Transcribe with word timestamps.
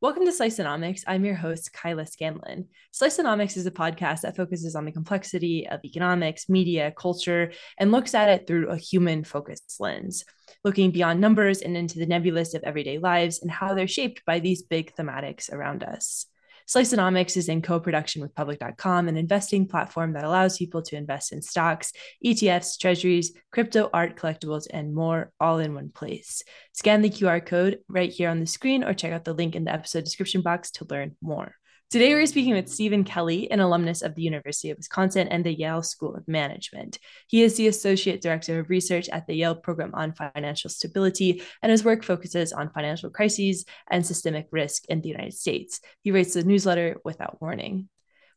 Welcome 0.00 0.24
to 0.24 0.32
Sliceonomics. 0.32 1.02
I'm 1.06 1.24
your 1.24 1.34
host, 1.34 1.72
Kyla 1.72 2.06
Scanlon. 2.06 2.68
Sliceonomics 2.92 3.56
is 3.56 3.66
a 3.66 3.70
podcast 3.70 4.22
that 4.22 4.36
focuses 4.36 4.74
on 4.74 4.84
the 4.84 4.92
complexity 4.92 5.68
of 5.68 5.80
economics, 5.84 6.48
media, 6.48 6.92
culture, 6.96 7.52
and 7.78 7.92
looks 7.92 8.14
at 8.14 8.28
it 8.28 8.46
through 8.46 8.68
a 8.68 8.76
human 8.76 9.24
focused 9.24 9.76
lens, 9.80 10.24
looking 10.64 10.90
beyond 10.90 11.20
numbers 11.20 11.60
and 11.60 11.76
into 11.76 11.98
the 11.98 12.06
nebulous 12.06 12.54
of 12.54 12.62
everyday 12.62 12.98
lives 12.98 13.42
and 13.42 13.50
how 13.50 13.74
they're 13.74 13.88
shaped 13.88 14.24
by 14.24 14.38
these 14.38 14.62
big 14.62 14.94
thematics 14.96 15.52
around 15.52 15.82
us. 15.82 16.26
Sliceonomics 16.66 17.36
is 17.36 17.48
in 17.48 17.62
co 17.62 17.78
production 17.78 18.22
with 18.22 18.34
Public.com, 18.34 19.08
an 19.08 19.16
investing 19.16 19.66
platform 19.66 20.14
that 20.14 20.24
allows 20.24 20.58
people 20.58 20.82
to 20.82 20.96
invest 20.96 21.32
in 21.32 21.42
stocks, 21.42 21.92
ETFs, 22.24 22.78
treasuries, 22.78 23.32
crypto, 23.52 23.90
art, 23.92 24.16
collectibles, 24.16 24.66
and 24.70 24.94
more 24.94 25.30
all 25.38 25.58
in 25.58 25.74
one 25.74 25.90
place. 25.90 26.42
Scan 26.72 27.02
the 27.02 27.10
QR 27.10 27.44
code 27.44 27.80
right 27.88 28.10
here 28.10 28.30
on 28.30 28.40
the 28.40 28.46
screen 28.46 28.82
or 28.82 28.94
check 28.94 29.12
out 29.12 29.24
the 29.24 29.34
link 29.34 29.54
in 29.54 29.64
the 29.64 29.72
episode 29.72 30.04
description 30.04 30.40
box 30.40 30.70
to 30.72 30.86
learn 30.88 31.16
more. 31.20 31.54
Today, 31.90 32.14
we're 32.14 32.26
speaking 32.26 32.54
with 32.54 32.68
Steven 32.68 33.04
Kelly, 33.04 33.48
an 33.52 33.60
alumnus 33.60 34.02
of 34.02 34.16
the 34.16 34.22
University 34.22 34.70
of 34.70 34.78
Wisconsin 34.78 35.28
and 35.28 35.44
the 35.44 35.54
Yale 35.54 35.82
School 35.82 36.16
of 36.16 36.26
Management. 36.26 36.98
He 37.28 37.42
is 37.42 37.56
the 37.56 37.68
Associate 37.68 38.20
Director 38.20 38.58
of 38.58 38.68
Research 38.68 39.08
at 39.10 39.28
the 39.28 39.34
Yale 39.34 39.54
Program 39.54 39.92
on 39.94 40.12
Financial 40.12 40.68
Stability, 40.70 41.42
and 41.62 41.70
his 41.70 41.84
work 41.84 42.02
focuses 42.02 42.52
on 42.52 42.70
financial 42.70 43.10
crises 43.10 43.64
and 43.90 44.04
systemic 44.04 44.48
risk 44.50 44.86
in 44.88 45.02
the 45.02 45.08
United 45.08 45.34
States. 45.34 45.80
He 46.02 46.10
writes 46.10 46.34
the 46.34 46.42
newsletter 46.42 46.96
Without 47.04 47.40
Warning. 47.40 47.88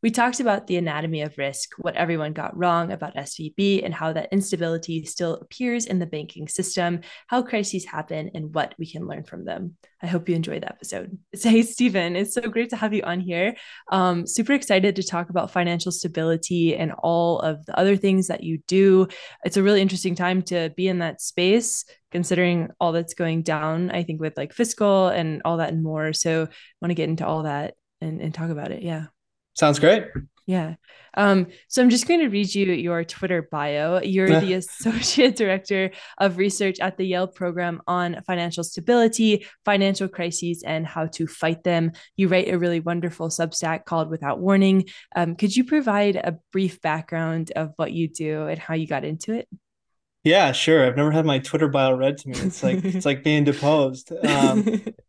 We 0.07 0.11
talked 0.11 0.39
about 0.39 0.67
the 0.67 0.77
anatomy 0.77 1.23
of 1.23 1.37
risk, 1.37 1.73
what 1.79 1.97
everyone 1.97 2.31
got 2.31 2.55
wrong 2.55 2.93
about 2.93 3.17
SVB, 3.17 3.83
and 3.83 3.93
how 3.93 4.13
that 4.13 4.31
instability 4.31 5.03
still 5.03 5.33
appears 5.33 5.85
in 5.85 5.99
the 5.99 6.05
banking 6.05 6.47
system, 6.47 7.01
how 7.27 7.41
crises 7.41 7.83
happen, 7.83 8.31
and 8.33 8.55
what 8.55 8.73
we 8.79 8.89
can 8.89 9.05
learn 9.05 9.25
from 9.25 9.43
them. 9.43 9.75
I 10.01 10.07
hope 10.07 10.29
you 10.29 10.35
enjoyed 10.35 10.63
the 10.63 10.69
episode. 10.69 11.17
Hey, 11.37 11.61
Steven, 11.61 12.15
it's 12.15 12.33
so 12.33 12.39
great 12.43 12.69
to 12.69 12.77
have 12.77 12.93
you 12.93 13.03
on 13.03 13.19
here. 13.19 13.57
Um, 13.91 14.25
super 14.25 14.53
excited 14.53 14.95
to 14.95 15.03
talk 15.03 15.29
about 15.29 15.51
financial 15.51 15.91
stability 15.91 16.77
and 16.77 16.93
all 16.99 17.41
of 17.41 17.65
the 17.65 17.77
other 17.77 17.97
things 17.97 18.27
that 18.27 18.43
you 18.45 18.59
do. 18.65 19.09
It's 19.43 19.57
a 19.57 19.63
really 19.63 19.81
interesting 19.81 20.15
time 20.15 20.41
to 20.43 20.69
be 20.77 20.87
in 20.87 20.99
that 20.99 21.19
space 21.19 21.83
considering 22.11 22.69
all 22.79 22.93
that's 22.93 23.13
going 23.13 23.41
down, 23.41 23.91
I 23.91 24.03
think, 24.03 24.21
with 24.21 24.37
like 24.37 24.53
fiscal 24.53 25.09
and 25.09 25.41
all 25.43 25.57
that 25.57 25.73
and 25.73 25.83
more. 25.83 26.13
So, 26.13 26.43
I 26.43 26.47
want 26.79 26.91
to 26.91 26.95
get 26.95 27.09
into 27.09 27.27
all 27.27 27.43
that 27.43 27.73
and, 27.99 28.21
and 28.21 28.33
talk 28.33 28.51
about 28.51 28.71
it. 28.71 28.83
Yeah. 28.83 29.07
Sounds 29.57 29.79
great. 29.79 30.05
Yeah. 30.45 30.75
Um, 31.15 31.47
so 31.67 31.81
I'm 31.81 31.89
just 31.89 32.07
going 32.07 32.19
to 32.21 32.29
read 32.29 32.53
you 32.53 32.71
your 32.71 33.03
Twitter 33.03 33.41
bio. 33.51 34.01
You're 34.01 34.39
the 34.39 34.53
Associate 34.53 35.35
Director 35.35 35.91
of 36.19 36.37
Research 36.37 36.79
at 36.79 36.95
the 36.95 37.05
Yale 37.05 37.27
Program 37.27 37.81
on 37.87 38.21
Financial 38.25 38.63
Stability, 38.63 39.45
Financial 39.65 40.07
Crises, 40.07 40.63
and 40.63 40.85
How 40.85 41.07
to 41.07 41.27
Fight 41.27 41.63
Them. 41.63 41.91
You 42.15 42.27
write 42.27 42.49
a 42.49 42.59
really 42.59 42.79
wonderful 42.79 43.29
Substack 43.29 43.85
called 43.85 44.09
Without 44.09 44.39
Warning. 44.39 44.85
Um, 45.15 45.35
could 45.35 45.53
you 45.53 45.65
provide 45.65 46.15
a 46.15 46.37
brief 46.53 46.79
background 46.81 47.51
of 47.55 47.73
what 47.75 47.91
you 47.91 48.07
do 48.07 48.45
and 48.45 48.59
how 48.59 48.75
you 48.75 48.87
got 48.87 49.03
into 49.03 49.33
it? 49.33 49.49
Yeah, 50.23 50.51
sure. 50.51 50.85
I've 50.85 50.97
never 50.97 51.11
had 51.11 51.25
my 51.25 51.39
Twitter 51.39 51.67
bio 51.67 51.93
read 51.93 52.19
to 52.19 52.29
me. 52.29 52.37
It's 52.37 52.61
like 52.61 52.85
it's 52.85 53.05
like 53.07 53.23
being 53.23 53.43
deposed. 53.43 54.11
Um, 54.11 54.65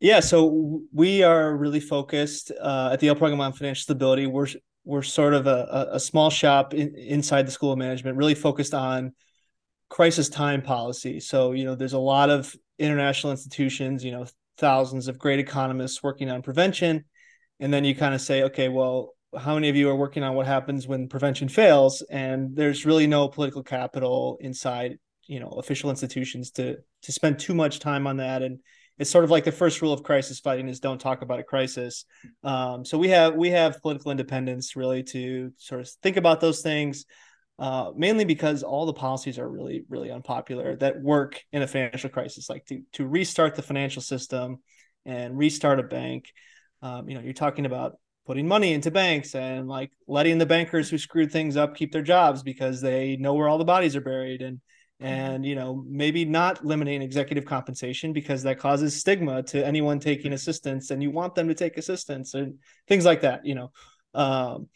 Yeah, 0.00 0.20
so 0.20 0.80
we 0.92 1.22
are 1.22 1.54
really 1.54 1.80
focused 1.80 2.50
uh, 2.58 2.90
at 2.92 3.00
the 3.00 3.06
Yale 3.06 3.14
Program 3.14 3.40
on 3.42 3.52
Financial 3.52 3.82
Stability. 3.82 4.26
We're 4.26 4.46
we're 4.82 5.02
sort 5.02 5.34
of 5.34 5.46
a, 5.46 5.90
a 5.92 6.00
small 6.00 6.30
shop 6.30 6.72
in, 6.72 6.94
inside 6.94 7.46
the 7.46 7.50
School 7.50 7.72
of 7.72 7.78
Management, 7.78 8.16
really 8.16 8.34
focused 8.34 8.72
on 8.72 9.12
crisis 9.90 10.30
time 10.30 10.62
policy. 10.62 11.20
So 11.20 11.52
you 11.52 11.64
know, 11.64 11.74
there's 11.74 11.92
a 11.92 11.98
lot 11.98 12.30
of 12.30 12.54
international 12.78 13.30
institutions, 13.30 14.02
you 14.02 14.10
know, 14.10 14.26
thousands 14.56 15.06
of 15.06 15.18
great 15.18 15.38
economists 15.38 16.02
working 16.02 16.30
on 16.30 16.40
prevention, 16.40 17.04
and 17.60 17.72
then 17.72 17.84
you 17.84 17.94
kind 17.94 18.14
of 18.14 18.22
say, 18.22 18.44
okay, 18.44 18.70
well, 18.70 19.12
how 19.38 19.52
many 19.52 19.68
of 19.68 19.76
you 19.76 19.90
are 19.90 19.96
working 19.96 20.22
on 20.22 20.34
what 20.34 20.46
happens 20.46 20.88
when 20.88 21.08
prevention 21.08 21.46
fails? 21.50 22.00
And 22.10 22.56
there's 22.56 22.86
really 22.86 23.06
no 23.06 23.28
political 23.28 23.62
capital 23.62 24.38
inside, 24.40 24.98
you 25.26 25.40
know, 25.40 25.48
official 25.48 25.90
institutions 25.90 26.52
to 26.52 26.78
to 27.02 27.12
spend 27.12 27.38
too 27.38 27.54
much 27.54 27.80
time 27.80 28.06
on 28.06 28.16
that 28.16 28.40
and 28.40 28.60
it's 29.00 29.10
sort 29.10 29.24
of 29.24 29.30
like 29.30 29.44
the 29.44 29.50
first 29.50 29.80
rule 29.80 29.94
of 29.94 30.02
crisis 30.02 30.40
fighting 30.40 30.68
is 30.68 30.78
don't 30.78 31.00
talk 31.00 31.22
about 31.22 31.40
a 31.40 31.42
crisis. 31.42 32.04
Um, 32.44 32.84
so 32.84 32.98
we 32.98 33.08
have 33.08 33.34
we 33.34 33.48
have 33.48 33.80
political 33.80 34.10
independence 34.10 34.76
really 34.76 35.02
to 35.04 35.52
sort 35.56 35.80
of 35.80 35.88
think 36.02 36.18
about 36.18 36.42
those 36.42 36.60
things, 36.60 37.06
uh, 37.58 37.92
mainly 37.96 38.26
because 38.26 38.62
all 38.62 38.84
the 38.84 38.92
policies 38.92 39.38
are 39.38 39.48
really 39.48 39.84
really 39.88 40.10
unpopular 40.10 40.76
that 40.76 41.00
work 41.00 41.42
in 41.50 41.62
a 41.62 41.66
financial 41.66 42.10
crisis, 42.10 42.50
like 42.50 42.66
to 42.66 42.82
to 42.92 43.06
restart 43.06 43.54
the 43.54 43.62
financial 43.62 44.02
system 44.02 44.58
and 45.06 45.36
restart 45.36 45.80
a 45.80 45.82
bank. 45.82 46.26
Um, 46.82 47.08
you 47.08 47.14
know, 47.14 47.22
you're 47.22 47.32
talking 47.32 47.64
about 47.64 47.94
putting 48.26 48.46
money 48.46 48.74
into 48.74 48.90
banks 48.90 49.34
and 49.34 49.66
like 49.66 49.92
letting 50.08 50.36
the 50.36 50.44
bankers 50.44 50.90
who 50.90 50.98
screwed 50.98 51.32
things 51.32 51.56
up 51.56 51.74
keep 51.74 51.90
their 51.90 52.02
jobs 52.02 52.42
because 52.42 52.82
they 52.82 53.16
know 53.16 53.32
where 53.32 53.48
all 53.48 53.56
the 53.56 53.64
bodies 53.64 53.96
are 53.96 54.02
buried 54.02 54.42
and 54.42 54.60
and 55.00 55.46
you 55.46 55.54
know 55.54 55.82
maybe 55.88 56.24
not 56.24 56.64
limiting 56.64 57.00
executive 57.00 57.46
compensation 57.46 58.12
because 58.12 58.42
that 58.42 58.58
causes 58.58 58.98
stigma 58.98 59.42
to 59.42 59.64
anyone 59.64 59.98
taking 59.98 60.34
assistance 60.34 60.90
and 60.90 61.02
you 61.02 61.10
want 61.10 61.34
them 61.34 61.48
to 61.48 61.54
take 61.54 61.78
assistance 61.78 62.34
and 62.34 62.58
things 62.86 63.04
like 63.04 63.22
that 63.22 63.44
you 63.44 63.54
know. 63.54 63.72
Um, 64.14 64.68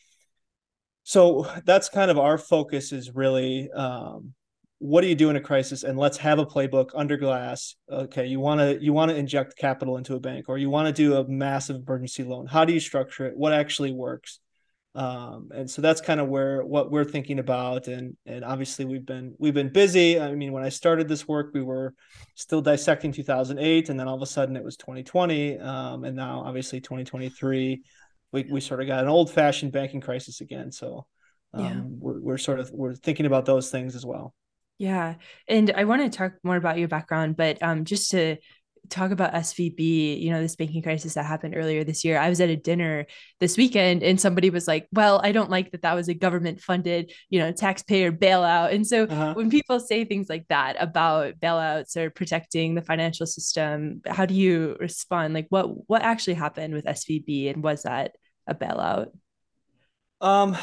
so 1.02 1.46
that's 1.66 1.90
kind 1.90 2.10
of 2.10 2.18
our 2.18 2.38
focus 2.38 2.92
is 2.92 3.14
really 3.14 3.70
um, 3.72 4.32
what 4.78 5.02
do 5.02 5.08
you 5.08 5.14
do 5.14 5.28
in 5.28 5.36
a 5.36 5.40
crisis 5.40 5.82
and 5.82 5.98
let's 5.98 6.16
have 6.16 6.38
a 6.38 6.46
playbook 6.46 6.90
under 6.94 7.18
glass. 7.18 7.76
Okay 7.90 8.26
you 8.26 8.40
want 8.40 8.60
to 8.60 8.82
you 8.82 8.94
want 8.94 9.10
to 9.10 9.16
inject 9.16 9.58
capital 9.58 9.98
into 9.98 10.14
a 10.14 10.20
bank 10.20 10.48
or 10.48 10.56
you 10.56 10.70
want 10.70 10.86
to 10.86 10.92
do 10.92 11.16
a 11.16 11.28
massive 11.28 11.76
emergency 11.76 12.24
loan. 12.24 12.46
How 12.46 12.64
do 12.64 12.72
you 12.72 12.80
structure 12.80 13.26
it? 13.26 13.36
What 13.36 13.52
actually 13.52 13.92
works 13.92 14.40
um, 14.94 15.48
and 15.52 15.68
so 15.68 15.82
that's 15.82 16.00
kind 16.00 16.20
of 16.20 16.28
where 16.28 16.64
what 16.64 16.90
we're 16.90 17.04
thinking 17.04 17.38
about 17.38 17.88
and 17.88 18.16
and 18.26 18.44
obviously 18.44 18.84
we've 18.84 19.06
been 19.06 19.34
we've 19.38 19.54
been 19.54 19.72
busy. 19.72 20.20
I 20.20 20.34
mean 20.34 20.52
when 20.52 20.62
i 20.62 20.68
started 20.68 21.08
this 21.08 21.26
work 21.26 21.50
we 21.52 21.62
were 21.62 21.94
still 22.34 22.60
dissecting 22.60 23.10
2008 23.10 23.88
and 23.88 23.98
then 23.98 24.06
all 24.06 24.14
of 24.14 24.22
a 24.22 24.26
sudden 24.26 24.56
it 24.56 24.64
was 24.64 24.76
2020 24.76 25.58
um, 25.58 26.04
and 26.04 26.16
now 26.16 26.42
obviously 26.46 26.80
2023 26.80 27.82
we, 28.34 28.42
we 28.50 28.60
sort 28.60 28.80
of 28.80 28.88
got 28.88 29.04
an 29.04 29.08
old 29.08 29.30
fashioned 29.30 29.70
banking 29.70 30.00
crisis 30.00 30.40
again. 30.40 30.72
So 30.72 31.06
um, 31.54 31.64
yeah. 31.64 31.80
we're, 31.84 32.20
we're 32.20 32.38
sort 32.38 32.58
of 32.58 32.70
we're 32.72 32.96
thinking 32.96 33.26
about 33.26 33.46
those 33.46 33.70
things 33.70 33.94
as 33.94 34.04
well. 34.04 34.34
Yeah. 34.76 35.14
And 35.46 35.70
i 35.70 35.84
want 35.84 36.02
to 36.02 36.18
talk 36.18 36.32
more 36.42 36.56
about 36.56 36.78
your 36.78 36.88
background 36.88 37.36
but 37.36 37.62
um, 37.62 37.84
just 37.84 38.10
to 38.10 38.36
talk 38.88 39.10
about 39.10 39.32
SVB, 39.32 40.20
you 40.20 40.30
know, 40.30 40.40
this 40.40 40.56
banking 40.56 40.82
crisis 40.82 41.14
that 41.14 41.24
happened 41.24 41.54
earlier 41.56 41.84
this 41.84 42.04
year. 42.04 42.18
I 42.18 42.28
was 42.28 42.40
at 42.40 42.48
a 42.48 42.56
dinner 42.56 43.06
this 43.40 43.56
weekend 43.56 44.02
and 44.02 44.20
somebody 44.20 44.50
was 44.50 44.68
like, 44.68 44.88
well, 44.92 45.20
I 45.22 45.32
don't 45.32 45.50
like 45.50 45.72
that 45.72 45.82
that 45.82 45.94
was 45.94 46.08
a 46.08 46.14
government 46.14 46.60
funded, 46.60 47.12
you 47.30 47.38
know, 47.38 47.52
taxpayer 47.52 48.12
bailout. 48.12 48.74
And 48.74 48.86
so 48.86 49.04
uh-huh. 49.04 49.34
when 49.34 49.50
people 49.50 49.80
say 49.80 50.04
things 50.04 50.28
like 50.28 50.46
that 50.48 50.76
about 50.78 51.40
bailouts 51.40 51.96
or 51.96 52.10
protecting 52.10 52.74
the 52.74 52.82
financial 52.82 53.26
system, 53.26 54.02
how 54.06 54.26
do 54.26 54.34
you 54.34 54.76
respond? 54.80 55.34
Like 55.34 55.46
what 55.48 55.88
what 55.88 56.02
actually 56.02 56.34
happened 56.34 56.74
with 56.74 56.84
SVB 56.84 57.50
and 57.52 57.62
was 57.62 57.82
that 57.82 58.16
a 58.46 58.54
bailout? 58.54 59.08
Um 60.20 60.56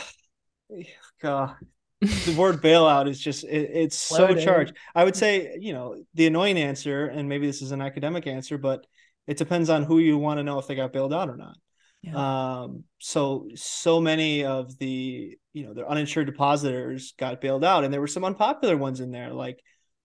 God, 1.22 1.56
the 2.02 2.36
word 2.36 2.64
bailout 2.64 3.08
is 3.08 3.20
just 3.20 3.44
it, 3.44 3.70
it's 3.74 3.96
so 3.96 4.34
charged. 4.34 4.76
I 4.96 5.04
would 5.04 5.16
say, 5.16 5.58
you 5.60 5.74
know, 5.74 6.04
the 6.16 6.26
annoying 6.26 6.58
answer, 6.58 7.06
and 7.06 7.30
maybe 7.30 7.46
this 7.46 7.62
is 7.62 7.72
an 7.72 7.82
academic 7.82 8.26
answer, 8.26 8.58
but 8.58 8.88
it 9.28 9.38
depends 9.38 9.70
on 9.70 9.84
who 9.84 10.00
you 10.00 10.18
want 10.18 10.40
to 10.40 10.44
know 10.44 10.58
if 10.58 10.66
they 10.66 10.76
got 10.76 10.94
bailed 10.94 11.14
out 11.14 11.30
or 11.30 11.38
not. 11.38 11.56
Yeah. 12.02 12.62
Um, 12.62 12.86
so 12.98 13.48
so 13.54 14.02
many 14.02 14.44
of 14.46 14.76
the 14.80 15.38
you 15.54 15.66
know 15.66 15.76
the 15.76 15.88
uninsured 15.88 16.26
depositors 16.26 17.14
got 17.20 17.40
bailed 17.40 17.64
out, 17.64 17.84
and 17.84 17.94
there 17.94 18.02
were 18.02 18.08
some 18.08 18.26
unpopular 18.26 18.76
ones 18.78 19.00
in 19.00 19.12
there. 19.12 19.32
Like 19.32 19.60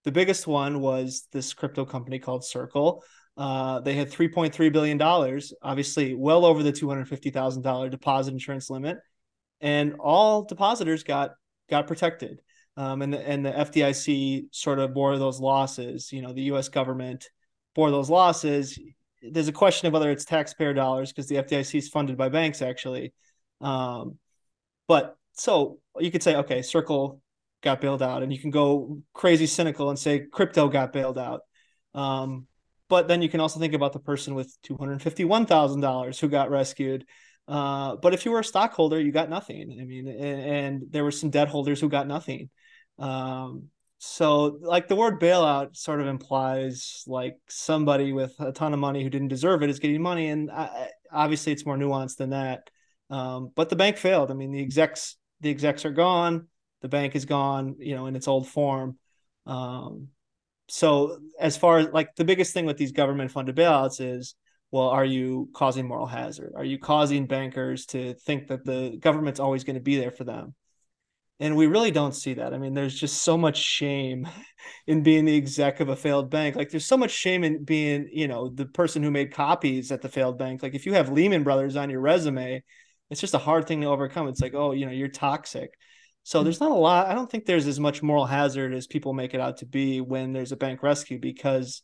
the 0.04 0.12
biggest 0.12 0.46
one 0.46 0.80
was 0.80 1.26
this 1.32 1.54
crypto 1.54 1.86
company 1.86 2.18
called 2.18 2.44
Circle. 2.44 3.02
Uh, 3.38 3.80
they 3.80 3.94
had 3.94 4.10
3.3 4.10 4.72
billion 4.72 4.98
dollars, 4.98 5.54
obviously 5.62 6.14
well 6.14 6.44
over 6.44 6.62
the 6.62 6.72
250 6.72 7.30
thousand 7.30 7.62
dollar 7.62 7.88
deposit 7.88 8.32
insurance 8.32 8.68
limit, 8.68 8.98
and 9.62 9.94
all 9.98 10.44
depositors 10.44 11.02
got 11.02 11.30
got 11.68 11.86
protected. 11.86 12.40
Um, 12.76 13.00
and 13.00 13.12
the, 13.12 13.26
and 13.26 13.44
the 13.44 13.52
FDIC 13.52 14.48
sort 14.50 14.78
of 14.78 14.92
bore 14.92 15.16
those 15.18 15.40
losses. 15.40 16.12
You 16.12 16.22
know, 16.22 16.32
the 16.32 16.42
U.S. 16.42 16.68
government 16.68 17.28
bore 17.74 17.90
those 17.90 18.10
losses. 18.10 18.78
There's 19.22 19.48
a 19.48 19.52
question 19.52 19.86
of 19.86 19.92
whether 19.92 20.10
it's 20.10 20.24
taxpayer 20.24 20.74
dollars 20.74 21.10
because 21.10 21.26
the 21.26 21.36
FDIC 21.36 21.78
is 21.78 21.88
funded 21.88 22.16
by 22.16 22.28
banks 22.28 22.60
actually. 22.60 23.14
Um, 23.60 24.18
but 24.88 25.16
so 25.32 25.78
you 25.98 26.10
could 26.10 26.22
say, 26.22 26.36
okay, 26.36 26.62
Circle 26.62 27.20
got 27.62 27.80
bailed 27.80 28.02
out, 28.02 28.22
and 28.22 28.32
you 28.32 28.38
can 28.38 28.50
go 28.50 29.00
crazy 29.12 29.46
cynical 29.46 29.90
and 29.90 29.98
say 29.98 30.20
crypto 30.20 30.68
got 30.68 30.92
bailed 30.92 31.18
out. 31.18 31.40
Um, 31.94 32.46
but 32.88 33.08
then 33.08 33.22
you 33.22 33.28
can 33.28 33.40
also 33.40 33.58
think 33.58 33.74
about 33.74 33.92
the 33.92 33.98
person 33.98 34.34
with 34.34 34.56
two 34.62 34.76
hundred 34.76 35.02
fifty-one 35.02 35.46
thousand 35.46 35.80
dollars 35.80 36.20
who 36.20 36.28
got 36.28 36.50
rescued. 36.50 37.04
Uh, 37.48 37.96
but 37.96 38.12
if 38.12 38.24
you 38.24 38.32
were 38.32 38.40
a 38.40 38.44
stockholder, 38.44 39.00
you 39.00 39.12
got 39.12 39.30
nothing. 39.30 39.78
I 39.80 39.84
mean, 39.84 40.08
and, 40.08 40.40
and, 40.40 40.82
there 40.90 41.04
were 41.04 41.12
some 41.12 41.30
debt 41.30 41.46
holders 41.46 41.80
who 41.80 41.88
got 41.88 42.08
nothing. 42.08 42.50
Um, 42.98 43.68
so 43.98 44.58
like 44.60 44.88
the 44.88 44.96
word 44.96 45.20
bailout 45.20 45.76
sort 45.76 46.00
of 46.00 46.06
implies 46.06 47.02
like 47.06 47.38
somebody 47.48 48.12
with 48.12 48.34
a 48.38 48.52
ton 48.52 48.74
of 48.74 48.78
money 48.78 49.02
who 49.02 49.10
didn't 49.10 49.28
deserve 49.28 49.62
it 49.62 49.70
is 49.70 49.78
getting 49.78 50.02
money 50.02 50.28
and 50.28 50.50
I, 50.50 50.90
obviously 51.10 51.52
it's 51.52 51.64
more 51.64 51.76
nuanced 51.76 52.16
than 52.16 52.30
that 52.30 52.68
um, 53.08 53.52
but 53.54 53.70
the 53.70 53.76
bank 53.76 53.96
failed 53.96 54.30
i 54.30 54.34
mean 54.34 54.52
the 54.52 54.60
execs 54.60 55.16
the 55.40 55.50
execs 55.50 55.84
are 55.84 55.92
gone 55.92 56.48
the 56.82 56.88
bank 56.88 57.14
is 57.16 57.24
gone 57.24 57.76
you 57.78 57.94
know 57.94 58.06
in 58.06 58.16
its 58.16 58.28
old 58.28 58.46
form 58.46 58.98
um, 59.46 60.08
so 60.68 61.18
as 61.40 61.56
far 61.56 61.78
as 61.78 61.88
like 61.88 62.14
the 62.16 62.24
biggest 62.24 62.52
thing 62.52 62.66
with 62.66 62.76
these 62.76 62.92
government 62.92 63.30
funded 63.30 63.56
bailouts 63.56 64.00
is 64.00 64.34
well 64.70 64.88
are 64.88 65.04
you 65.04 65.48
causing 65.54 65.86
moral 65.86 66.06
hazard 66.06 66.52
are 66.56 66.64
you 66.64 66.78
causing 66.78 67.26
bankers 67.26 67.86
to 67.86 68.14
think 68.14 68.48
that 68.48 68.64
the 68.64 68.96
government's 69.00 69.40
always 69.40 69.64
going 69.64 69.74
to 69.74 69.80
be 69.80 69.96
there 69.96 70.10
for 70.10 70.24
them 70.24 70.54
and 71.38 71.54
we 71.54 71.66
really 71.66 71.90
don't 71.90 72.14
see 72.14 72.34
that. 72.34 72.54
I 72.54 72.58
mean, 72.58 72.72
there's 72.72 72.98
just 72.98 73.22
so 73.22 73.36
much 73.36 73.58
shame 73.58 74.26
in 74.86 75.02
being 75.02 75.26
the 75.26 75.36
exec 75.36 75.80
of 75.80 75.88
a 75.88 75.96
failed 75.96 76.30
bank. 76.30 76.56
Like, 76.56 76.70
there's 76.70 76.86
so 76.86 76.96
much 76.96 77.10
shame 77.10 77.44
in 77.44 77.62
being, 77.64 78.08
you 78.10 78.26
know, 78.26 78.48
the 78.48 78.64
person 78.64 79.02
who 79.02 79.10
made 79.10 79.34
copies 79.34 79.92
at 79.92 80.00
the 80.00 80.08
failed 80.08 80.38
bank. 80.38 80.62
Like, 80.62 80.74
if 80.74 80.86
you 80.86 80.94
have 80.94 81.12
Lehman 81.12 81.42
Brothers 81.42 81.76
on 81.76 81.90
your 81.90 82.00
resume, 82.00 82.62
it's 83.10 83.20
just 83.20 83.34
a 83.34 83.38
hard 83.38 83.66
thing 83.66 83.82
to 83.82 83.88
overcome. 83.88 84.28
It's 84.28 84.40
like, 84.40 84.54
oh, 84.54 84.72
you 84.72 84.86
know, 84.86 84.92
you're 84.92 85.08
toxic. 85.08 85.74
So 86.22 86.42
there's 86.42 86.60
not 86.60 86.72
a 86.72 86.74
lot. 86.74 87.06
I 87.06 87.14
don't 87.14 87.30
think 87.30 87.44
there's 87.44 87.66
as 87.66 87.78
much 87.78 88.02
moral 88.02 88.26
hazard 88.26 88.74
as 88.74 88.86
people 88.86 89.12
make 89.12 89.34
it 89.34 89.40
out 89.40 89.58
to 89.58 89.66
be 89.66 90.00
when 90.00 90.32
there's 90.32 90.52
a 90.52 90.56
bank 90.56 90.82
rescue 90.82 91.20
because 91.20 91.82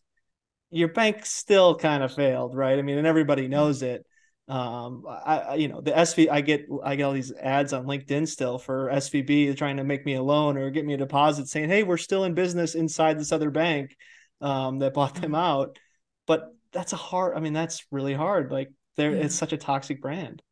your 0.73 0.89
bank 0.89 1.27
still 1.27 1.77
kind 1.77 2.03
of 2.03 2.15
failed, 2.15 2.57
right? 2.57 2.79
I 2.79 2.83
mean, 2.83 2.99
and 2.99 3.07
everybody 3.07 3.47
knows 3.47 3.83
it. 3.83 4.07
Um 4.49 5.05
I, 5.07 5.55
you 5.55 5.69
know 5.69 5.81
the 5.81 5.93
sv 5.93 6.29
i 6.29 6.41
get 6.41 6.67
i 6.83 6.97
get 6.97 7.05
all 7.05 7.13
these 7.13 7.33
ads 7.33 7.73
on 7.73 7.87
linkedin 7.87 8.27
still 8.27 8.59
for 8.59 8.89
svb 8.89 9.57
trying 9.57 9.77
to 9.77 9.85
make 9.85 10.05
me 10.05 10.15
a 10.15 10.23
loan 10.23 10.59
or 10.59 10.69
get 10.71 10.85
me 10.85 10.95
a 10.95 10.97
deposit 10.97 11.47
saying 11.47 11.69
hey 11.69 11.85
we're 11.85 11.97
still 11.97 12.25
in 12.25 12.35
business 12.35 12.75
inside 12.75 13.21
this 13.21 13.31
other 13.31 13.51
bank 13.51 13.97
um 14.41 14.81
that 14.81 14.95
bought 14.95 15.15
them 15.15 15.37
out. 15.37 15.79
But 16.27 16.49
that's 16.73 16.93
a 16.93 16.97
hard 16.97 17.37
i 17.37 17.41
mean 17.41 17.53
that's 17.53 17.85
really 17.93 18.15
hard. 18.15 18.51
Like 18.51 18.73
there 18.97 19.13
yeah. 19.13 19.23
it's 19.23 19.37
such 19.37 19.53
a 19.53 19.57
toxic 19.57 20.03
brand. 20.03 20.43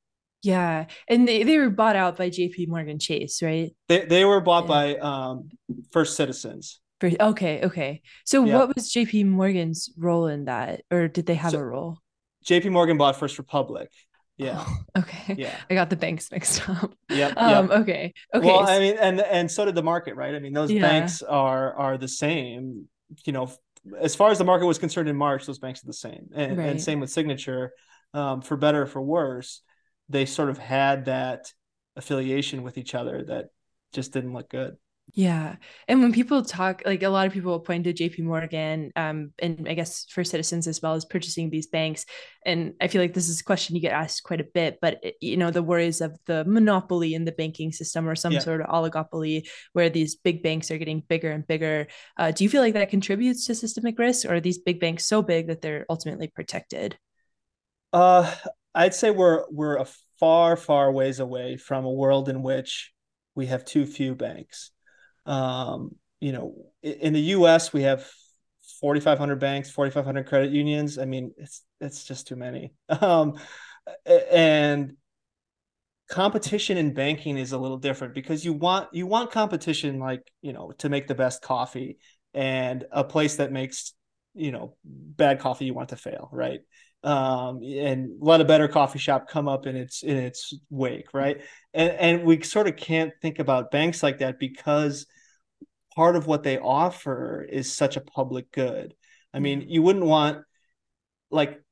Yeah. 0.42 0.86
And 1.08 1.26
they, 1.26 1.42
they 1.42 1.58
were 1.58 1.68
bought 1.68 1.96
out 1.96 2.16
by 2.16 2.30
jp 2.30 2.68
morgan 2.68 3.00
chase 3.00 3.42
right? 3.42 3.74
They, 3.88 4.04
they 4.04 4.24
were 4.24 4.40
bought 4.40 4.64
yeah. 4.64 4.68
by 4.68 4.96
um 4.98 5.48
first 5.90 6.16
citizens 6.16 6.78
okay 7.02 7.62
okay 7.62 8.02
so 8.24 8.44
yeah. 8.44 8.56
what 8.56 8.74
was 8.74 8.92
jp 8.92 9.24
morgan's 9.26 9.90
role 9.96 10.26
in 10.26 10.44
that 10.44 10.82
or 10.90 11.08
did 11.08 11.26
they 11.26 11.34
have 11.34 11.52
so, 11.52 11.58
a 11.58 11.64
role 11.64 11.98
JP 12.44 12.72
Morgan 12.72 12.96
bought 12.96 13.16
First 13.16 13.38
Republic. 13.38 13.90
Yeah. 14.36 14.64
Oh, 14.66 14.76
okay. 14.98 15.34
Yeah. 15.36 15.54
I 15.68 15.74
got 15.74 15.90
the 15.90 15.96
banks 15.96 16.30
mixed 16.30 16.68
up. 16.68 16.92
Yep. 17.10 17.36
Um, 17.36 17.68
yep. 17.68 17.80
okay. 17.80 18.14
Okay. 18.34 18.46
Well, 18.46 18.66
I 18.66 18.78
mean, 18.78 18.96
and 18.98 19.20
and 19.20 19.50
so 19.50 19.64
did 19.64 19.74
the 19.74 19.82
market, 19.82 20.16
right? 20.16 20.34
I 20.34 20.38
mean, 20.38 20.52
those 20.52 20.70
yeah. 20.70 20.80
banks 20.80 21.22
are 21.22 21.74
are 21.74 21.98
the 21.98 22.08
same. 22.08 22.88
You 23.24 23.32
know, 23.32 23.52
as 23.98 24.14
far 24.14 24.30
as 24.30 24.38
the 24.38 24.44
market 24.44 24.66
was 24.66 24.78
concerned 24.78 25.08
in 25.08 25.16
March, 25.16 25.46
those 25.46 25.58
banks 25.58 25.82
are 25.82 25.86
the 25.86 25.92
same. 25.92 26.30
And, 26.34 26.56
right. 26.56 26.68
and 26.68 26.80
same 26.80 27.00
with 27.00 27.10
Signature. 27.10 27.72
Um, 28.12 28.40
for 28.40 28.56
better 28.56 28.82
or 28.82 28.86
for 28.86 29.02
worse, 29.02 29.62
they 30.08 30.26
sort 30.26 30.50
of 30.50 30.58
had 30.58 31.04
that 31.04 31.52
affiliation 31.94 32.62
with 32.62 32.76
each 32.76 32.94
other 32.94 33.24
that 33.24 33.46
just 33.92 34.12
didn't 34.12 34.32
look 34.32 34.48
good. 34.48 34.76
Yeah. 35.14 35.56
And 35.88 36.02
when 36.02 36.12
people 36.12 36.42
talk, 36.42 36.82
like 36.84 37.02
a 37.02 37.08
lot 37.08 37.26
of 37.26 37.32
people 37.32 37.58
point 37.60 37.84
to 37.84 37.92
JP 37.92 38.20
Morgan, 38.20 38.92
um, 38.96 39.32
and 39.38 39.66
I 39.68 39.74
guess 39.74 40.06
First 40.10 40.30
Citizens 40.30 40.66
as 40.66 40.80
well 40.80 40.94
as 40.94 41.04
purchasing 41.04 41.50
these 41.50 41.66
banks. 41.66 42.06
And 42.44 42.74
I 42.80 42.88
feel 42.88 43.00
like 43.00 43.14
this 43.14 43.28
is 43.28 43.40
a 43.40 43.44
question 43.44 43.74
you 43.74 43.82
get 43.82 43.92
asked 43.92 44.22
quite 44.22 44.40
a 44.40 44.48
bit, 44.54 44.78
but 44.80 45.02
you 45.20 45.36
know, 45.36 45.50
the 45.50 45.62
worries 45.62 46.00
of 46.00 46.16
the 46.26 46.44
monopoly 46.44 47.14
in 47.14 47.24
the 47.24 47.32
banking 47.32 47.72
system 47.72 48.08
or 48.08 48.14
some 48.14 48.32
yeah. 48.32 48.38
sort 48.40 48.60
of 48.60 48.68
oligopoly 48.68 49.48
where 49.72 49.90
these 49.90 50.14
big 50.16 50.42
banks 50.42 50.70
are 50.70 50.78
getting 50.78 51.02
bigger 51.08 51.30
and 51.30 51.46
bigger. 51.46 51.88
Uh, 52.16 52.30
do 52.30 52.44
you 52.44 52.50
feel 52.50 52.62
like 52.62 52.74
that 52.74 52.90
contributes 52.90 53.46
to 53.46 53.54
systemic 53.54 53.98
risk 53.98 54.26
or 54.26 54.34
are 54.34 54.40
these 54.40 54.58
big 54.58 54.80
banks 54.80 55.06
so 55.06 55.22
big 55.22 55.48
that 55.48 55.60
they're 55.60 55.86
ultimately 55.90 56.28
protected? 56.28 56.96
Uh, 57.92 58.32
I'd 58.74 58.94
say 58.94 59.10
we're 59.10 59.44
we're 59.50 59.78
a 59.78 59.86
far, 60.20 60.56
far 60.56 60.92
ways 60.92 61.18
away 61.18 61.56
from 61.56 61.84
a 61.84 61.90
world 61.90 62.28
in 62.28 62.42
which 62.42 62.92
we 63.34 63.46
have 63.46 63.64
too 63.64 63.86
few 63.86 64.14
banks. 64.14 64.70
Um, 65.30 65.96
you 66.20 66.32
know, 66.32 66.54
in 66.82 67.12
the 67.12 67.20
U.S. 67.20 67.72
we 67.72 67.82
have 67.82 68.06
4,500 68.80 69.38
banks, 69.38 69.70
4,500 69.70 70.26
credit 70.26 70.50
unions. 70.50 70.98
I 70.98 71.04
mean, 71.04 71.32
it's 71.36 71.62
it's 71.80 72.04
just 72.04 72.26
too 72.26 72.36
many. 72.36 72.74
Um, 73.00 73.38
and 74.06 74.96
competition 76.10 76.76
in 76.76 76.92
banking 76.92 77.38
is 77.38 77.52
a 77.52 77.58
little 77.58 77.78
different 77.78 78.14
because 78.14 78.44
you 78.44 78.52
want 78.52 78.88
you 78.92 79.06
want 79.06 79.30
competition 79.30 80.00
like 80.00 80.22
you 80.42 80.52
know 80.52 80.72
to 80.78 80.88
make 80.88 81.06
the 81.06 81.14
best 81.14 81.40
coffee 81.40 81.98
and 82.34 82.84
a 82.90 83.04
place 83.04 83.36
that 83.36 83.52
makes 83.52 83.94
you 84.34 84.50
know 84.50 84.76
bad 84.84 85.38
coffee 85.38 85.66
you 85.66 85.74
want 85.74 85.88
to 85.90 85.96
fail 85.96 86.28
right 86.32 86.60
um, 87.04 87.60
and 87.62 88.10
let 88.20 88.40
a 88.40 88.44
better 88.44 88.66
coffee 88.68 88.98
shop 88.98 89.28
come 89.28 89.48
up 89.48 89.66
in 89.66 89.76
its 89.76 90.02
in 90.02 90.16
its 90.16 90.52
wake 90.68 91.14
right 91.14 91.42
and 91.72 91.90
and 91.92 92.24
we 92.24 92.42
sort 92.42 92.66
of 92.66 92.76
can't 92.76 93.12
think 93.22 93.38
about 93.38 93.70
banks 93.70 94.02
like 94.02 94.18
that 94.18 94.38
because 94.40 95.06
part 96.00 96.16
of 96.16 96.26
what 96.26 96.42
they 96.42 96.58
offer 96.58 97.46
is 97.46 97.76
such 97.76 97.98
a 97.98 98.00
public 98.00 98.50
good. 98.52 98.94
I 99.34 99.38
mean, 99.38 99.66
you 99.68 99.82
wouldn't 99.82 100.06
want 100.06 100.38
like 101.30 101.62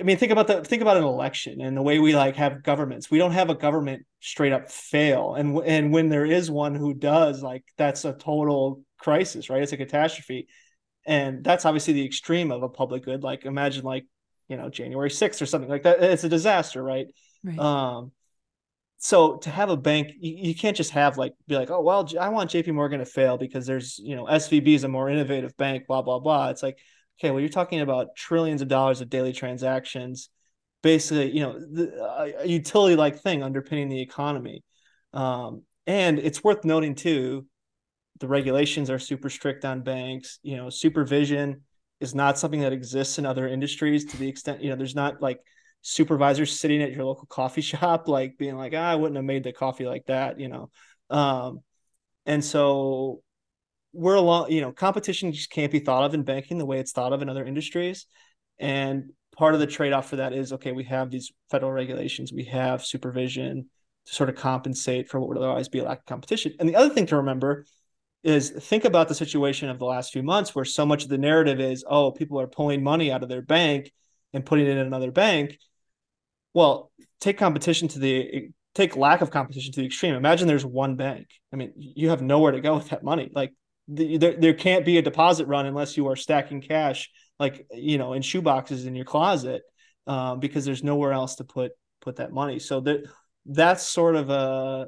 I 0.00 0.02
mean, 0.04 0.16
think 0.16 0.32
about 0.32 0.46
the 0.46 0.64
think 0.64 0.80
about 0.80 0.96
an 0.96 1.04
election 1.04 1.60
and 1.60 1.76
the 1.76 1.82
way 1.82 1.98
we 1.98 2.16
like 2.16 2.36
have 2.36 2.62
governments. 2.62 3.10
We 3.10 3.18
don't 3.18 3.32
have 3.32 3.50
a 3.50 3.54
government 3.54 4.06
straight 4.20 4.54
up 4.54 4.70
fail, 4.70 5.34
and 5.34 5.58
and 5.66 5.92
when 5.92 6.08
there 6.08 6.24
is 6.24 6.50
one 6.50 6.74
who 6.74 6.94
does, 6.94 7.42
like 7.42 7.62
that's 7.76 8.06
a 8.06 8.14
total 8.14 8.82
crisis, 8.96 9.50
right? 9.50 9.62
It's 9.62 9.72
a 9.72 9.76
catastrophe, 9.76 10.48
and 11.04 11.44
that's 11.44 11.66
obviously 11.66 11.92
the 11.92 12.06
extreme 12.06 12.50
of 12.52 12.62
a 12.62 12.70
public 12.70 13.04
good. 13.04 13.22
Like 13.22 13.44
imagine 13.44 13.84
like 13.84 14.06
you 14.48 14.56
know 14.56 14.70
January 14.70 15.10
sixth 15.10 15.42
or 15.42 15.46
something 15.46 15.68
like 15.68 15.82
that. 15.82 16.02
It's 16.02 16.24
a 16.24 16.30
disaster, 16.30 16.82
right? 16.82 17.08
right. 17.42 17.58
Um, 17.58 18.12
so 19.04 19.36
to 19.36 19.50
have 19.50 19.68
a 19.68 19.76
bank 19.76 20.12
you, 20.18 20.48
you, 20.48 20.54
can't 20.54 20.78
just 20.78 20.92
have 20.92 21.18
like 21.18 21.34
be 21.46 21.54
like 21.54 21.70
oh 21.70 21.82
well 21.82 22.08
i 22.18 22.30
want 22.30 22.50
jp 22.50 22.72
morgan 22.72 23.00
to 23.00 23.04
fail 23.04 23.36
because 23.36 23.66
there's 23.66 23.98
you 23.98 24.16
know 24.16 24.24
svb 24.24 24.66
is 24.66 24.82
a 24.82 24.88
more 24.88 25.10
innovative 25.10 25.54
bank 25.58 25.86
blah 25.86 26.00
blah 26.00 26.18
blah. 26.18 26.48
It's 26.48 26.62
like 26.62 26.78
okay 27.20 27.30
well 27.30 27.40
you're 27.40 27.50
talking 27.50 27.80
about 27.80 28.16
trillions 28.16 28.62
of 28.62 28.68
dollars 28.68 29.02
of 29.02 29.10
daily 29.10 29.34
transactions 29.34 30.30
basically 30.82 31.30
you 31.32 31.40
know 31.40 31.52
the, 31.52 32.34
a 32.40 32.46
utility 32.46 32.96
like 32.96 33.20
thing 33.20 33.42
underpinning 33.42 33.90
the 33.90 34.00
economy. 34.00 34.64
Um, 35.12 35.62
and 35.86 36.18
it's 36.18 36.42
worth 36.42 36.64
noting 36.64 36.94
too 36.94 37.46
the 38.20 38.28
regulations 38.28 38.88
are 38.88 38.98
super 38.98 39.28
strict 39.28 39.66
on 39.66 39.82
banks. 39.82 40.38
You 40.42 40.56
know 40.56 40.70
supervision 40.70 41.60
is 42.00 42.14
not 42.14 42.38
something 42.38 42.60
that 42.60 42.72
exists 42.72 43.18
in 43.18 43.26
other 43.26 43.46
industries 43.48 44.06
to 44.06 44.16
the 44.16 44.28
extent 44.28 44.62
you 44.62 44.70
know 44.70 44.76
there's 44.76 44.94
not 44.94 45.20
like 45.20 45.40
supervisors 45.86 46.58
sitting 46.58 46.82
at 46.82 46.92
your 46.92 47.04
local 47.04 47.26
coffee 47.26 47.60
shop, 47.60 48.08
like 48.08 48.38
being 48.38 48.56
like, 48.56 48.72
ah, 48.74 48.90
I 48.90 48.96
wouldn't 48.96 49.16
have 49.16 49.24
made 49.24 49.44
the 49.44 49.52
coffee 49.52 49.86
like 49.86 50.06
that, 50.06 50.40
you 50.40 50.48
know. 50.48 50.70
Um, 51.10 51.60
and 52.26 52.42
so 52.42 53.20
we're 53.92 54.14
a 54.14 54.20
lot, 54.20 54.50
you 54.50 54.62
know, 54.62 54.72
competition 54.72 55.32
just 55.32 55.50
can't 55.50 55.70
be 55.70 55.78
thought 55.78 56.04
of 56.04 56.14
in 56.14 56.24
banking 56.24 56.58
the 56.58 56.66
way 56.66 56.80
it's 56.80 56.92
thought 56.92 57.12
of 57.12 57.22
in 57.22 57.28
other 57.28 57.44
industries. 57.44 58.06
And 58.58 59.10
part 59.36 59.54
of 59.54 59.60
the 59.60 59.66
trade-off 59.66 60.08
for 60.08 60.16
that 60.16 60.32
is 60.32 60.54
okay, 60.54 60.72
we 60.72 60.84
have 60.84 61.10
these 61.10 61.30
federal 61.50 61.70
regulations, 61.70 62.32
we 62.32 62.44
have 62.44 62.84
supervision 62.84 63.68
to 64.06 64.14
sort 64.14 64.30
of 64.30 64.36
compensate 64.36 65.08
for 65.08 65.20
what 65.20 65.28
would 65.28 65.38
otherwise 65.38 65.68
be 65.68 65.80
a 65.80 65.84
lack 65.84 65.98
of 66.00 66.06
competition. 66.06 66.54
And 66.58 66.68
the 66.68 66.76
other 66.76 66.92
thing 66.92 67.06
to 67.06 67.16
remember 67.16 67.66
is 68.22 68.50
think 68.50 68.86
about 68.86 69.08
the 69.08 69.14
situation 69.14 69.68
of 69.68 69.78
the 69.78 69.84
last 69.84 70.12
few 70.12 70.22
months 70.22 70.54
where 70.54 70.64
so 70.64 70.86
much 70.86 71.04
of 71.04 71.10
the 71.10 71.18
narrative 71.18 71.60
is, 71.60 71.84
oh, 71.86 72.10
people 72.10 72.40
are 72.40 72.46
pulling 72.46 72.82
money 72.82 73.12
out 73.12 73.22
of 73.22 73.28
their 73.28 73.42
bank 73.42 73.92
and 74.32 74.46
putting 74.46 74.66
it 74.66 74.70
in 74.70 74.78
another 74.78 75.10
bank 75.10 75.58
well, 76.54 76.90
take 77.20 77.36
competition 77.36 77.88
to 77.88 77.98
the 77.98 78.50
take 78.74 78.96
lack 78.96 79.20
of 79.20 79.30
competition 79.30 79.72
to 79.72 79.80
the 79.80 79.86
extreme. 79.86 80.14
Imagine 80.14 80.48
there's 80.48 80.64
one 80.64 80.96
bank. 80.96 81.28
I 81.52 81.56
mean, 81.56 81.72
you 81.76 82.08
have 82.10 82.22
nowhere 82.22 82.52
to 82.52 82.60
go 82.60 82.74
with 82.76 82.88
that 82.90 83.04
money. 83.04 83.30
Like 83.32 83.52
the, 83.88 84.16
there, 84.18 84.34
there 84.34 84.54
can't 84.54 84.84
be 84.84 84.98
a 84.98 85.02
deposit 85.02 85.46
run 85.46 85.66
unless 85.66 85.96
you 85.96 86.08
are 86.08 86.16
stacking 86.16 86.60
cash, 86.60 87.10
like 87.38 87.66
you 87.72 87.98
know, 87.98 88.14
in 88.14 88.22
shoeboxes 88.22 88.86
in 88.86 88.94
your 88.94 89.04
closet, 89.04 89.62
um, 90.06 90.40
because 90.40 90.64
there's 90.64 90.82
nowhere 90.82 91.12
else 91.12 91.36
to 91.36 91.44
put 91.44 91.72
put 92.00 92.16
that 92.16 92.32
money. 92.32 92.58
So 92.58 92.80
that 92.80 93.04
that's 93.46 93.86
sort 93.86 94.16
of 94.16 94.30
a 94.30 94.86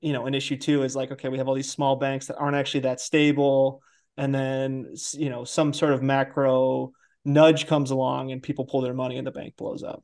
you 0.00 0.12
know 0.12 0.26
an 0.26 0.34
issue 0.34 0.56
too. 0.56 0.82
Is 0.82 0.96
like 0.96 1.12
okay, 1.12 1.28
we 1.28 1.38
have 1.38 1.48
all 1.48 1.54
these 1.54 1.70
small 1.70 1.96
banks 1.96 2.26
that 2.26 2.36
aren't 2.36 2.56
actually 2.56 2.80
that 2.80 3.00
stable, 3.00 3.82
and 4.16 4.34
then 4.34 4.94
you 5.12 5.30
know 5.30 5.44
some 5.44 5.72
sort 5.72 5.92
of 5.92 6.02
macro 6.02 6.92
nudge 7.24 7.66
comes 7.66 7.90
along 7.90 8.32
and 8.32 8.42
people 8.42 8.64
pull 8.64 8.80
their 8.80 8.94
money 8.94 9.18
and 9.18 9.26
the 9.26 9.30
bank 9.30 9.54
blows 9.56 9.82
up. 9.82 10.02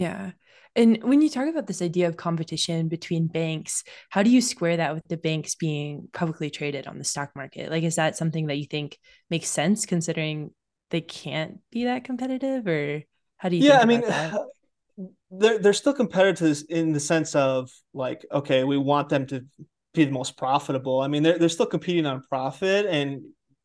Yeah. 0.00 0.30
And 0.74 1.02
when 1.02 1.20
you 1.20 1.28
talk 1.28 1.46
about 1.48 1.66
this 1.66 1.82
idea 1.82 2.08
of 2.08 2.16
competition 2.16 2.88
between 2.88 3.26
banks, 3.26 3.84
how 4.08 4.22
do 4.22 4.30
you 4.30 4.40
square 4.40 4.78
that 4.78 4.94
with 4.94 5.06
the 5.08 5.18
banks 5.18 5.54
being 5.54 6.08
publicly 6.12 6.48
traded 6.48 6.86
on 6.86 6.96
the 6.96 7.04
stock 7.04 7.32
market? 7.36 7.70
Like, 7.70 7.84
is 7.84 7.96
that 7.96 8.16
something 8.16 8.46
that 8.46 8.56
you 8.56 8.64
think 8.64 8.96
makes 9.28 9.48
sense 9.48 9.84
considering 9.84 10.52
they 10.90 11.02
can't 11.02 11.58
be 11.70 11.84
that 11.84 12.04
competitive, 12.04 12.66
or 12.66 13.02
how 13.36 13.50
do 13.50 13.56
you? 13.56 13.64
Yeah, 13.64 13.80
I 13.80 13.84
mean, 13.84 14.02
they're 15.30 15.58
they're 15.58 15.72
still 15.72 15.92
competitors 15.92 16.62
in 16.62 16.92
the 16.92 17.00
sense 17.00 17.34
of 17.34 17.70
like, 17.92 18.24
okay, 18.32 18.64
we 18.64 18.78
want 18.78 19.10
them 19.10 19.26
to 19.26 19.44
be 19.92 20.04
the 20.04 20.12
most 20.12 20.38
profitable. 20.38 21.00
I 21.00 21.08
mean, 21.08 21.22
they're 21.22 21.38
they're 21.38 21.48
still 21.50 21.66
competing 21.66 22.06
on 22.06 22.22
profit, 22.28 22.86
and 22.86 23.22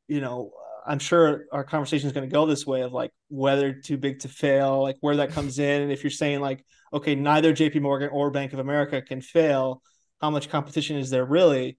you 0.07 0.21
know, 0.21 0.51
I'm 0.85 0.99
sure 0.99 1.45
our 1.51 1.63
conversation 1.63 2.07
is 2.07 2.13
going 2.13 2.27
to 2.27 2.33
go 2.33 2.45
this 2.45 2.65
way 2.65 2.81
of 2.81 2.93
like 2.93 3.11
whether 3.29 3.73
too 3.73 3.97
big 3.97 4.19
to 4.19 4.27
fail, 4.27 4.81
like 4.81 4.97
where 5.01 5.17
that 5.17 5.31
comes 5.31 5.59
in, 5.59 5.81
and 5.81 5.91
if 5.91 6.03
you're 6.03 6.11
saying 6.11 6.41
like, 6.41 6.63
okay, 6.93 7.15
neither 7.15 7.53
J.P. 7.53 7.79
Morgan 7.79 8.09
or 8.11 8.29
Bank 8.31 8.53
of 8.53 8.59
America 8.59 9.01
can 9.01 9.21
fail, 9.21 9.81
how 10.21 10.29
much 10.29 10.49
competition 10.49 10.97
is 10.97 11.09
there 11.09 11.25
really? 11.25 11.77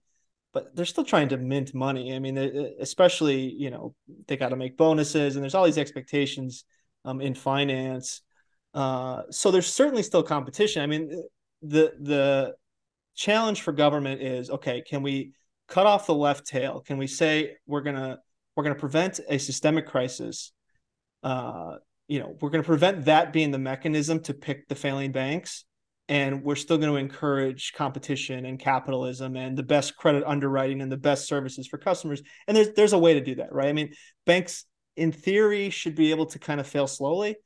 But 0.53 0.75
they're 0.75 0.87
still 0.87 1.05
trying 1.05 1.29
to 1.29 1.37
mint 1.37 1.75
money. 1.75 2.15
I 2.15 2.19
mean, 2.19 2.39
especially 2.81 3.53
you 3.53 3.71
know 3.71 3.95
they 4.27 4.37
got 4.37 4.51
to 4.51 4.57
make 4.57 4.77
bonuses, 4.77 5.37
and 5.37 5.43
there's 5.43 5.55
all 5.55 5.65
these 5.65 5.79
expectations 5.79 6.65
um, 7.05 7.21
in 7.21 7.35
finance. 7.35 8.23
Uh, 8.75 9.23
so 9.31 9.51
there's 9.51 9.73
certainly 9.73 10.03
still 10.03 10.23
competition. 10.23 10.83
I 10.83 10.87
mean, 10.87 11.23
the 11.63 11.95
the 12.01 12.55
challenge 13.15 13.63
for 13.63 13.73
government 13.73 14.21
is 14.21 14.51
okay, 14.51 14.83
can 14.83 15.03
we 15.03 15.33
cut 15.69 15.87
off 15.87 16.07
the 16.07 16.15
left 16.15 16.47
tail? 16.47 16.81
Can 16.81 16.99
we 16.99 17.07
say 17.07 17.57
we're 17.67 17.81
gonna 17.81 18.19
we're 18.57 18.63
gonna 18.63 18.75
prevent 18.75 19.21
a 19.29 19.39
systemic 19.39 19.87
crisis? 19.87 20.53
Uh, 21.23 21.77
you 22.09 22.21
know, 22.21 22.37
we're 22.41 22.51
gonna 22.51 22.63
prevent 22.63 23.05
that 23.05 23.33
being 23.33 23.51
the 23.51 23.59
mechanism 23.59 24.21
to 24.21 24.35
pick 24.35 24.69
the 24.69 24.75
failing 24.75 25.13
banks, 25.13 25.65
and 26.09 26.43
we're 26.43 26.57
still 26.57 26.79
going 26.79 26.93
to 26.93 26.99
encourage 26.99 27.73
competition 27.73 28.47
and 28.47 28.61
capitalism 28.61 29.37
and 29.37 29.57
the 29.57 29.63
best 29.63 29.97
credit 29.97 30.23
underwriting 30.25 30.81
and 30.81 30.91
the 30.91 30.97
best 30.97 31.27
services 31.27 31.67
for 31.67 31.79
customers. 31.79 32.23
And 32.47 32.57
there's 32.57 32.71
there's 32.75 32.93
a 32.93 32.99
way 32.99 33.15
to 33.15 33.21
do 33.21 33.37
that, 33.37 33.53
right? 33.53 33.69
I 33.69 33.73
mean, 33.73 33.93
banks 34.25 34.65
in 34.97 35.13
theory 35.13 35.71
should 35.71 35.95
be 35.95 36.11
able 36.11 36.27
to 36.27 36.39
kind 36.39 36.61
of 36.61 36.67
fail 36.67 36.87
slowly, 36.87 37.37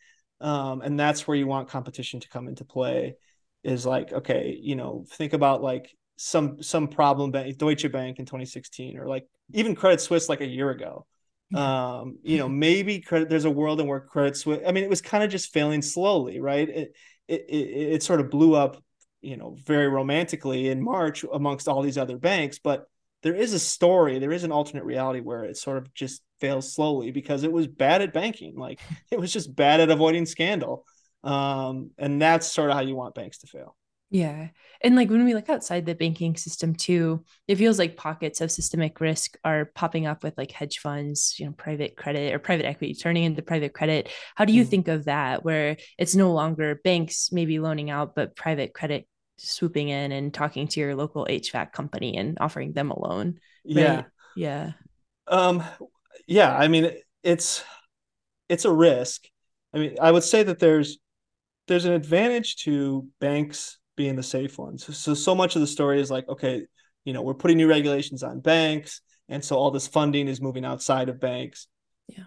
um, 0.40 0.82
and 0.82 1.00
that's 1.00 1.26
where 1.26 1.36
you 1.36 1.46
want 1.46 1.68
competition 1.68 2.20
to 2.20 2.28
come 2.28 2.48
into 2.48 2.64
play 2.64 3.16
is 3.62 3.84
like 3.84 4.12
okay 4.12 4.58
you 4.60 4.74
know 4.74 5.04
think 5.12 5.32
about 5.32 5.62
like 5.62 5.94
some 6.22 6.62
some 6.62 6.88
problem 6.88 7.30
bank 7.30 7.56
deutsche 7.58 7.90
bank 7.90 8.18
in 8.18 8.26
2016 8.26 8.98
or 8.98 9.06
like 9.06 9.26
even 9.52 9.74
credit 9.74 10.00
suisse 10.00 10.28
like 10.28 10.40
a 10.40 10.46
year 10.46 10.70
ago. 10.70 11.06
Um 11.54 12.18
you 12.22 12.38
know 12.38 12.48
maybe 12.48 13.00
credit 13.00 13.28
there's 13.28 13.44
a 13.44 13.50
world 13.50 13.80
in 13.80 13.86
where 13.86 14.00
credit 14.00 14.36
suisse 14.36 14.62
i 14.66 14.72
mean 14.72 14.84
it 14.84 14.90
was 14.90 15.00
kind 15.00 15.24
of 15.24 15.30
just 15.30 15.52
failing 15.52 15.82
slowly 15.82 16.40
right? 16.40 16.68
It, 16.68 16.92
it 17.26 17.46
it 17.48 17.92
it 17.94 18.02
sort 18.02 18.20
of 18.20 18.30
blew 18.30 18.54
up 18.54 18.82
you 19.20 19.36
know 19.36 19.56
very 19.64 19.88
romantically 19.88 20.68
in 20.68 20.82
march 20.82 21.24
amongst 21.32 21.68
all 21.68 21.82
these 21.82 21.98
other 21.98 22.16
banks 22.16 22.58
but 22.58 22.86
there 23.22 23.34
is 23.34 23.52
a 23.52 23.58
story 23.58 24.18
there 24.18 24.32
is 24.32 24.44
an 24.44 24.52
alternate 24.52 24.84
reality 24.84 25.20
where 25.20 25.44
it 25.44 25.56
sort 25.56 25.78
of 25.78 25.92
just 25.92 26.22
fails 26.40 26.72
slowly 26.72 27.10
because 27.10 27.44
it 27.44 27.52
was 27.52 27.66
bad 27.66 28.02
at 28.02 28.12
banking. 28.12 28.56
Like 28.56 28.80
it 29.10 29.20
was 29.20 29.32
just 29.32 29.54
bad 29.54 29.80
at 29.80 29.90
avoiding 29.90 30.26
scandal. 30.26 30.84
Um, 31.22 31.90
and 31.98 32.20
that's 32.20 32.50
sort 32.50 32.70
of 32.70 32.76
how 32.76 32.82
you 32.82 32.96
want 32.96 33.14
banks 33.14 33.38
to 33.38 33.46
fail. 33.46 33.76
Yeah. 34.10 34.48
And 34.82 34.96
like 34.96 35.08
when 35.08 35.24
we 35.24 35.34
look 35.34 35.48
outside 35.48 35.86
the 35.86 35.94
banking 35.94 36.36
system 36.36 36.74
too, 36.74 37.24
it 37.46 37.56
feels 37.56 37.78
like 37.78 37.96
pockets 37.96 38.40
of 38.40 38.50
systemic 38.50 39.00
risk 39.00 39.36
are 39.44 39.66
popping 39.74 40.06
up 40.06 40.24
with 40.24 40.36
like 40.36 40.50
hedge 40.50 40.78
funds, 40.78 41.36
you 41.38 41.46
know, 41.46 41.52
private 41.52 41.96
credit 41.96 42.34
or 42.34 42.40
private 42.40 42.66
equity 42.66 42.94
turning 42.94 43.22
into 43.22 43.42
private 43.42 43.72
credit. 43.72 44.08
How 44.34 44.44
do 44.44 44.52
you 44.52 44.64
mm 44.64 44.70
think 44.70 44.88
of 44.88 45.04
that 45.04 45.44
where 45.44 45.76
it's 45.96 46.16
no 46.16 46.32
longer 46.32 46.80
banks 46.82 47.30
maybe 47.30 47.60
loaning 47.60 47.90
out, 47.90 48.16
but 48.16 48.34
private 48.34 48.74
credit 48.74 49.06
swooping 49.38 49.88
in 49.88 50.10
and 50.12 50.34
talking 50.34 50.66
to 50.68 50.80
your 50.80 50.96
local 50.96 51.26
HVAC 51.30 51.72
company 51.72 52.16
and 52.16 52.36
offering 52.40 52.72
them 52.72 52.90
a 52.90 52.98
loan? 52.98 53.38
Right? 53.72 53.76
Yeah. 53.76 54.04
Yeah. 54.34 54.72
Um 55.28 55.62
yeah, 56.26 56.56
I 56.56 56.68
mean 56.68 56.90
it's 57.22 57.62
it's 58.48 58.64
a 58.64 58.72
risk. 58.72 59.26
I 59.74 59.78
mean, 59.78 59.96
I 60.00 60.10
would 60.12 60.24
say 60.24 60.42
that 60.42 60.58
there's 60.58 60.98
there's 61.68 61.86
an 61.86 61.94
advantage 61.94 62.56
to 62.64 63.08
banks 63.20 63.78
being 64.00 64.16
the 64.16 64.22
safe 64.22 64.56
ones. 64.56 64.96
So 64.96 65.12
so 65.12 65.34
much 65.34 65.56
of 65.56 65.60
the 65.60 65.66
story 65.66 66.00
is 66.00 66.10
like, 66.10 66.26
okay, 66.26 66.62
you 67.04 67.12
know, 67.12 67.20
we're 67.20 67.34
putting 67.34 67.58
new 67.58 67.68
regulations 67.68 68.22
on 68.22 68.40
banks, 68.40 69.02
and 69.28 69.44
so 69.44 69.56
all 69.56 69.70
this 69.70 69.86
funding 69.86 70.26
is 70.26 70.40
moving 70.40 70.64
outside 70.64 71.10
of 71.10 71.20
banks. 71.20 71.68
Yeah. 72.08 72.24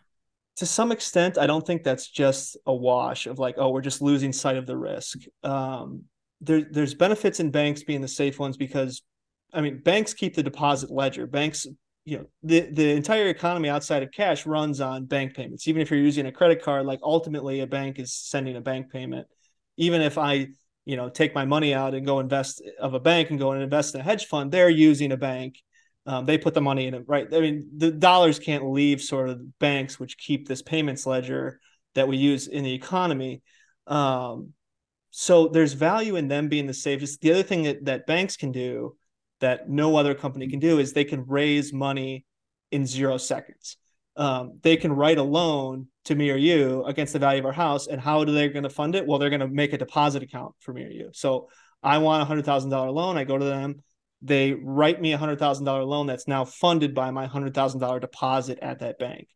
To 0.57 0.67
some 0.67 0.91
extent, 0.91 1.39
I 1.39 1.47
don't 1.47 1.65
think 1.65 1.81
that's 1.81 2.07
just 2.07 2.57
a 2.67 2.75
wash 2.75 3.25
of 3.25 3.39
like, 3.39 3.55
oh, 3.57 3.71
we're 3.71 3.81
just 3.81 4.03
losing 4.03 4.31
sight 4.31 4.55
of 4.55 4.67
the 4.67 4.77
risk. 4.77 5.17
Um, 5.41 6.03
there, 6.41 6.61
there's 6.69 6.93
benefits 6.93 7.39
in 7.39 7.49
banks 7.49 7.81
being 7.81 8.01
the 8.01 8.07
safe 8.07 8.37
ones 8.37 8.55
because, 8.55 9.01
I 9.51 9.61
mean, 9.61 9.79
banks 9.79 10.13
keep 10.13 10.35
the 10.35 10.43
deposit 10.43 10.91
ledger. 10.91 11.25
Banks 11.25 11.65
you 12.05 12.17
know 12.17 12.25
the 12.43 12.61
the 12.71 12.91
entire 12.91 13.29
economy 13.29 13.69
outside 13.69 14.03
of 14.03 14.11
cash 14.11 14.45
runs 14.45 14.81
on 14.81 15.05
bank 15.05 15.33
payments 15.35 15.67
even 15.67 15.81
if 15.81 15.89
you're 15.89 15.99
using 15.99 16.25
a 16.25 16.31
credit 16.31 16.61
card 16.61 16.85
like 16.85 16.99
ultimately 17.01 17.61
a 17.61 17.67
bank 17.67 17.97
is 17.97 18.13
sending 18.13 18.57
a 18.57 18.61
bank 18.61 18.91
payment 18.91 19.25
even 19.77 20.01
if 20.01 20.17
i 20.17 20.47
you 20.85 20.95
know 20.95 21.09
take 21.09 21.33
my 21.33 21.45
money 21.45 21.73
out 21.73 21.93
and 21.93 22.05
go 22.05 22.19
invest 22.19 22.61
of 22.79 22.93
a 22.93 22.99
bank 22.99 23.29
and 23.29 23.39
go 23.39 23.51
and 23.51 23.61
invest 23.61 23.95
in 23.95 24.01
a 24.01 24.03
hedge 24.03 24.25
fund 24.25 24.51
they're 24.51 24.69
using 24.69 25.11
a 25.11 25.17
bank. 25.17 25.61
Um, 26.05 26.25
they 26.25 26.37
put 26.37 26.53
the 26.53 26.61
money 26.61 26.87
in 26.87 26.93
it 26.93 27.05
right? 27.07 27.27
I 27.33 27.39
mean 27.39 27.69
the 27.77 27.91
dollars 27.91 28.39
can't 28.39 28.69
leave 28.69 29.01
sort 29.01 29.29
of 29.29 29.59
banks 29.59 29.99
which 29.99 30.17
keep 30.17 30.47
this 30.47 30.61
payments 30.61 31.05
ledger 31.05 31.59
that 31.95 32.07
we 32.07 32.17
use 32.17 32.47
in 32.47 32.63
the 32.63 32.73
economy. 32.73 33.41
Um, 33.87 34.53
so 35.11 35.47
there's 35.47 35.73
value 35.73 36.15
in 36.15 36.27
them 36.27 36.49
being 36.49 36.65
the 36.65 36.73
safest. 36.73 37.21
The 37.21 37.31
other 37.31 37.43
thing 37.43 37.63
that, 37.63 37.85
that 37.85 38.07
banks 38.07 38.35
can 38.35 38.51
do 38.51 38.97
that 39.41 39.69
no 39.69 39.95
other 39.95 40.15
company 40.15 40.47
can 40.47 40.59
do 40.59 40.79
is 40.79 40.93
they 40.93 41.03
can 41.03 41.25
raise 41.27 41.71
money 41.71 42.25
in 42.71 42.85
zero 42.85 43.17
seconds. 43.17 43.77
Um, 44.15 44.59
they 44.61 44.77
can 44.77 44.93
write 44.93 45.17
a 45.17 45.23
loan 45.23 45.87
to 46.05 46.15
me 46.15 46.29
or 46.29 46.35
you 46.35 46.83
against 46.83 47.13
the 47.13 47.19
value 47.19 47.39
of 47.39 47.45
our 47.45 47.51
house. 47.51 47.87
And 47.87 47.99
how 47.99 48.19
are 48.19 48.25
they 48.25 48.49
going 48.49 48.63
to 48.63 48.69
fund 48.69 48.95
it? 48.95 49.07
Well, 49.07 49.17
they're 49.19 49.29
going 49.29 49.39
to 49.39 49.47
make 49.47 49.73
a 49.73 49.77
deposit 49.77 50.21
account 50.21 50.53
for 50.59 50.73
me 50.73 50.83
or 50.83 50.89
you. 50.89 51.09
So 51.13 51.49
I 51.81 51.97
want 51.97 52.21
a 52.21 52.25
hundred 52.25 52.45
thousand 52.45 52.69
dollar 52.69 52.91
loan. 52.91 53.17
I 53.17 53.23
go 53.23 53.37
to 53.37 53.45
them. 53.45 53.81
They 54.21 54.53
write 54.53 55.01
me 55.01 55.13
a 55.13 55.17
hundred 55.17 55.39
thousand 55.39 55.65
dollar 55.65 55.83
loan 55.83 56.07
that's 56.07 56.27
now 56.27 56.45
funded 56.45 56.93
by 56.93 57.11
my 57.11 57.25
hundred 57.25 57.53
thousand 57.53 57.79
dollar 57.81 57.99
deposit 57.99 58.59
at 58.61 58.79
that 58.79 58.99
bank. 58.99 59.27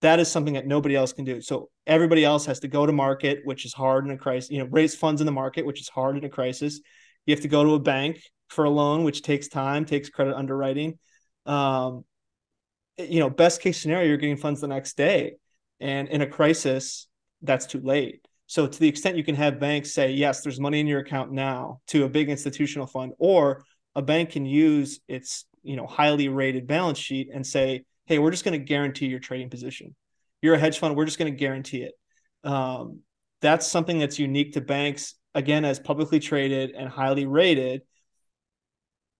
That 0.00 0.20
is 0.20 0.30
something 0.30 0.54
that 0.54 0.66
nobody 0.66 0.96
else 0.96 1.12
can 1.12 1.24
do. 1.24 1.40
So 1.40 1.70
everybody 1.86 2.24
else 2.24 2.46
has 2.46 2.60
to 2.60 2.68
go 2.68 2.86
to 2.86 2.92
market, 2.92 3.40
which 3.44 3.64
is 3.64 3.72
hard 3.72 4.04
in 4.04 4.10
a 4.10 4.18
crisis. 4.18 4.50
You 4.50 4.58
know, 4.58 4.68
raise 4.70 4.94
funds 4.94 5.20
in 5.20 5.26
the 5.26 5.32
market, 5.32 5.64
which 5.64 5.80
is 5.80 5.88
hard 5.88 6.16
in 6.16 6.24
a 6.24 6.28
crisis. 6.28 6.80
You 7.26 7.34
have 7.34 7.42
to 7.42 7.48
go 7.48 7.64
to 7.64 7.74
a 7.74 7.80
bank 7.80 8.20
for 8.48 8.64
a 8.64 8.70
loan, 8.70 9.04
which 9.04 9.22
takes 9.22 9.48
time, 9.48 9.84
takes 9.84 10.08
credit 10.08 10.34
underwriting. 10.34 10.98
Um, 11.46 12.04
you 12.98 13.20
know, 13.20 13.30
best 13.30 13.60
case 13.60 13.80
scenario, 13.80 14.08
you're 14.08 14.16
getting 14.16 14.36
funds 14.36 14.60
the 14.60 14.68
next 14.68 14.96
day. 14.96 15.34
And 15.80 16.08
in 16.08 16.22
a 16.22 16.26
crisis, 16.26 17.08
that's 17.42 17.66
too 17.66 17.80
late. 17.80 18.26
So 18.46 18.66
to 18.66 18.78
the 18.78 18.88
extent 18.88 19.16
you 19.16 19.24
can 19.24 19.34
have 19.34 19.58
banks 19.58 19.92
say, 19.92 20.12
yes, 20.12 20.42
there's 20.42 20.60
money 20.60 20.80
in 20.80 20.86
your 20.86 21.00
account 21.00 21.32
now 21.32 21.80
to 21.88 22.04
a 22.04 22.08
big 22.08 22.28
institutional 22.28 22.86
fund, 22.86 23.12
or 23.18 23.64
a 23.94 24.02
bank 24.02 24.30
can 24.30 24.44
use 24.44 25.00
its, 25.08 25.46
you 25.62 25.76
know, 25.76 25.86
highly 25.86 26.28
rated 26.28 26.66
balance 26.66 26.98
sheet 26.98 27.30
and 27.32 27.46
say, 27.46 27.84
hey, 28.06 28.18
we're 28.18 28.30
just 28.30 28.44
going 28.44 28.58
to 28.58 28.64
guarantee 28.64 29.06
your 29.06 29.20
trading 29.20 29.48
position. 29.48 29.94
You're 30.42 30.54
a 30.54 30.58
hedge 30.58 30.78
fund, 30.78 30.96
we're 30.96 31.04
just 31.04 31.18
going 31.18 31.32
to 31.32 31.38
guarantee 31.38 31.82
it. 31.82 31.94
Um, 32.44 33.00
that's 33.40 33.66
something 33.66 33.98
that's 33.98 34.18
unique 34.18 34.52
to 34.52 34.60
banks, 34.60 35.14
again, 35.34 35.64
as 35.64 35.80
publicly 35.80 36.20
traded 36.20 36.72
and 36.72 36.88
highly 36.88 37.26
rated 37.26 37.82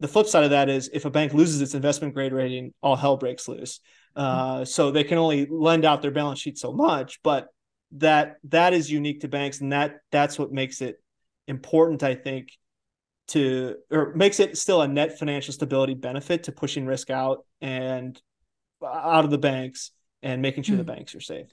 the 0.02 0.08
flip 0.08 0.26
side 0.26 0.44
of 0.44 0.50
that 0.50 0.68
is 0.68 0.90
if 0.92 1.04
a 1.04 1.10
bank 1.10 1.32
loses 1.32 1.62
its 1.62 1.74
investment 1.74 2.12
grade 2.12 2.32
rating, 2.32 2.74
all 2.82 2.96
hell 2.96 3.16
breaks 3.16 3.48
loose. 3.48 3.80
Uh, 4.14 4.64
so 4.64 4.90
they 4.90 5.04
can 5.04 5.16
only 5.16 5.46
lend 5.46 5.84
out 5.84 6.02
their 6.02 6.10
balance 6.10 6.38
sheet 6.38 6.58
so 6.58 6.72
much, 6.72 7.22
but 7.22 7.48
that 7.92 8.36
that 8.44 8.74
is 8.74 8.90
unique 8.90 9.20
to 9.20 9.28
banks, 9.28 9.60
and 9.60 9.72
that 9.72 10.00
that's 10.10 10.38
what 10.38 10.52
makes 10.52 10.80
it 10.80 11.00
important, 11.46 12.02
I 12.02 12.14
think, 12.14 12.50
to 13.28 13.76
or 13.90 14.12
makes 14.14 14.40
it 14.40 14.58
still 14.58 14.82
a 14.82 14.88
net 14.88 15.18
financial 15.18 15.54
stability 15.54 15.94
benefit 15.94 16.44
to 16.44 16.52
pushing 16.52 16.84
risk 16.84 17.10
out 17.10 17.46
and 17.60 18.20
out 18.84 19.24
of 19.24 19.30
the 19.30 19.38
banks 19.38 19.92
and 20.22 20.42
making 20.42 20.64
sure 20.64 20.74
mm-hmm. 20.74 20.86
the 20.86 20.92
banks 20.92 21.14
are 21.14 21.20
safe. 21.20 21.46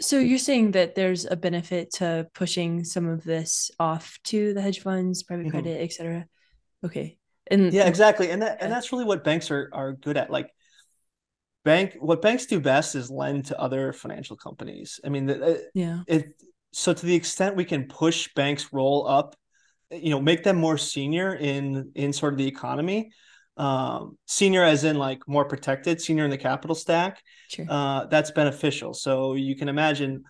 So 0.00 0.18
you're 0.18 0.38
saying 0.38 0.72
that 0.72 0.94
there's 0.94 1.26
a 1.26 1.36
benefit 1.36 1.92
to 1.94 2.26
pushing 2.34 2.82
some 2.82 3.06
of 3.06 3.22
this 3.22 3.70
off 3.78 4.18
to 4.24 4.54
the 4.54 4.60
hedge 4.60 4.80
funds, 4.80 5.22
private 5.22 5.42
mm-hmm. 5.42 5.50
credit, 5.50 5.80
et 5.80 5.92
cetera. 5.92 6.26
Okay. 6.82 7.17
And 7.50 7.72
yeah, 7.72 7.86
exactly. 7.86 8.30
And 8.30 8.42
that 8.42 8.58
and 8.60 8.72
that's 8.72 8.92
really 8.92 9.04
what 9.04 9.24
banks 9.24 9.50
are 9.50 9.70
are 9.72 9.92
good 9.92 10.16
at. 10.16 10.30
Like 10.30 10.50
bank 11.64 11.96
what 11.98 12.22
banks 12.22 12.46
do 12.46 12.60
best 12.60 12.94
is 12.94 13.10
lend 13.10 13.46
to 13.46 13.60
other 13.60 13.92
financial 13.92 14.36
companies. 14.36 15.00
I 15.04 15.08
mean, 15.08 15.28
yeah. 15.74 16.00
It 16.06 16.32
so 16.72 16.92
to 16.92 17.06
the 17.06 17.14
extent 17.14 17.56
we 17.56 17.64
can 17.64 17.88
push 17.88 18.28
banks 18.34 18.72
roll 18.72 19.06
up, 19.08 19.34
you 19.90 20.10
know, 20.10 20.20
make 20.20 20.44
them 20.44 20.56
more 20.56 20.78
senior 20.78 21.34
in 21.34 21.92
in 21.94 22.12
sort 22.12 22.34
of 22.34 22.38
the 22.38 22.46
economy. 22.46 23.10
Um, 23.56 24.16
senior 24.26 24.62
as 24.62 24.84
in 24.84 24.96
like 24.96 25.26
more 25.26 25.44
protected, 25.44 26.00
senior 26.00 26.24
in 26.24 26.30
the 26.30 26.38
capital 26.38 26.76
stack. 26.76 27.20
Sure. 27.48 27.66
Uh, 27.68 28.06
that's 28.06 28.30
beneficial. 28.30 28.94
So 28.94 29.34
you 29.34 29.56
can 29.56 29.68
imagine 29.68 30.22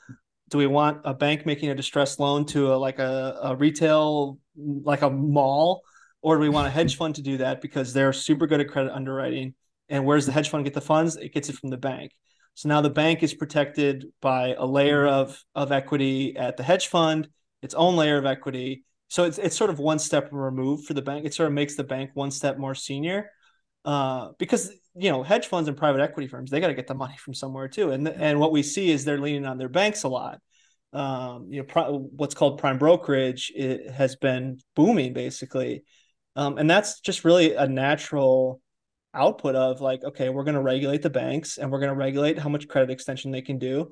do 0.50 0.58
we 0.58 0.66
want 0.66 1.02
a 1.04 1.12
bank 1.12 1.44
making 1.44 1.68
a 1.68 1.74
distressed 1.74 2.18
loan 2.18 2.46
to 2.46 2.72
a 2.72 2.76
like 2.76 2.98
a, 2.98 3.38
a 3.42 3.56
retail 3.56 4.38
like 4.56 5.02
a 5.02 5.10
mall 5.10 5.82
or 6.22 6.36
do 6.36 6.40
we 6.40 6.48
want 6.48 6.66
a 6.66 6.70
hedge 6.70 6.96
fund 6.96 7.14
to 7.16 7.22
do 7.22 7.38
that 7.38 7.60
because 7.60 7.92
they're 7.92 8.12
super 8.12 8.46
good 8.46 8.60
at 8.60 8.68
credit 8.68 8.92
underwriting? 8.92 9.54
And 9.88 10.04
where 10.04 10.16
does 10.16 10.26
the 10.26 10.32
hedge 10.32 10.50
fund 10.50 10.64
get 10.64 10.74
the 10.74 10.80
funds? 10.80 11.16
It 11.16 11.32
gets 11.32 11.48
it 11.48 11.56
from 11.56 11.70
the 11.70 11.76
bank. 11.76 12.12
So 12.54 12.68
now 12.68 12.80
the 12.80 12.90
bank 12.90 13.22
is 13.22 13.34
protected 13.34 14.06
by 14.20 14.54
a 14.58 14.66
layer 14.66 15.06
of, 15.06 15.40
of 15.54 15.70
equity 15.70 16.36
at 16.36 16.56
the 16.56 16.62
hedge 16.62 16.88
fund, 16.88 17.28
its 17.62 17.74
own 17.74 17.96
layer 17.96 18.18
of 18.18 18.26
equity, 18.26 18.84
so 19.08 19.24
it's 19.24 19.38
it's 19.38 19.56
sort 19.56 19.70
of 19.70 19.78
one 19.78 19.98
step 19.98 20.28
removed 20.30 20.86
for 20.86 20.94
the 20.94 21.02
bank. 21.02 21.24
It 21.24 21.34
sort 21.34 21.48
of 21.48 21.54
makes 21.54 21.76
the 21.76 21.84
bank 21.84 22.10
one 22.14 22.30
step 22.30 22.58
more 22.58 22.74
senior, 22.74 23.30
uh, 23.84 24.30
because 24.38 24.70
you 24.94 25.10
know 25.10 25.22
hedge 25.22 25.46
funds 25.46 25.68
and 25.68 25.76
private 25.76 26.00
equity 26.00 26.28
firms 26.28 26.50
they 26.50 26.60
got 26.60 26.68
to 26.68 26.74
get 26.74 26.86
the 26.86 26.94
money 26.94 27.16
from 27.16 27.34
somewhere 27.34 27.68
too, 27.68 27.90
and 27.90 28.06
and 28.06 28.38
what 28.38 28.52
we 28.52 28.62
see 28.62 28.90
is 28.90 29.04
they're 29.04 29.18
leaning 29.18 29.46
on 29.46 29.58
their 29.58 29.68
banks 29.68 30.04
a 30.04 30.08
lot. 30.08 30.40
Um, 30.92 31.48
you 31.50 31.62
know, 31.62 32.08
what's 32.16 32.34
called 32.34 32.58
prime 32.58 32.78
brokerage 32.78 33.52
has 33.92 34.16
been 34.16 34.58
booming 34.74 35.12
basically, 35.12 35.84
um, 36.38 36.56
and 36.56 36.70
that's 36.70 37.00
just 37.00 37.24
really 37.24 37.54
a 37.54 37.66
natural 37.66 38.60
output 39.12 39.54
of 39.54 39.80
like, 39.80 40.04
okay, 40.04 40.28
we're 40.28 40.44
going 40.44 40.54
to 40.54 40.62
regulate 40.62 41.02
the 41.02 41.10
banks 41.10 41.58
and 41.58 41.70
we're 41.70 41.80
going 41.80 41.90
to 41.90 41.96
regulate 41.96 42.38
how 42.38 42.48
much 42.48 42.68
credit 42.68 42.90
extension 42.90 43.30
they 43.30 43.42
can 43.42 43.58
do 43.58 43.90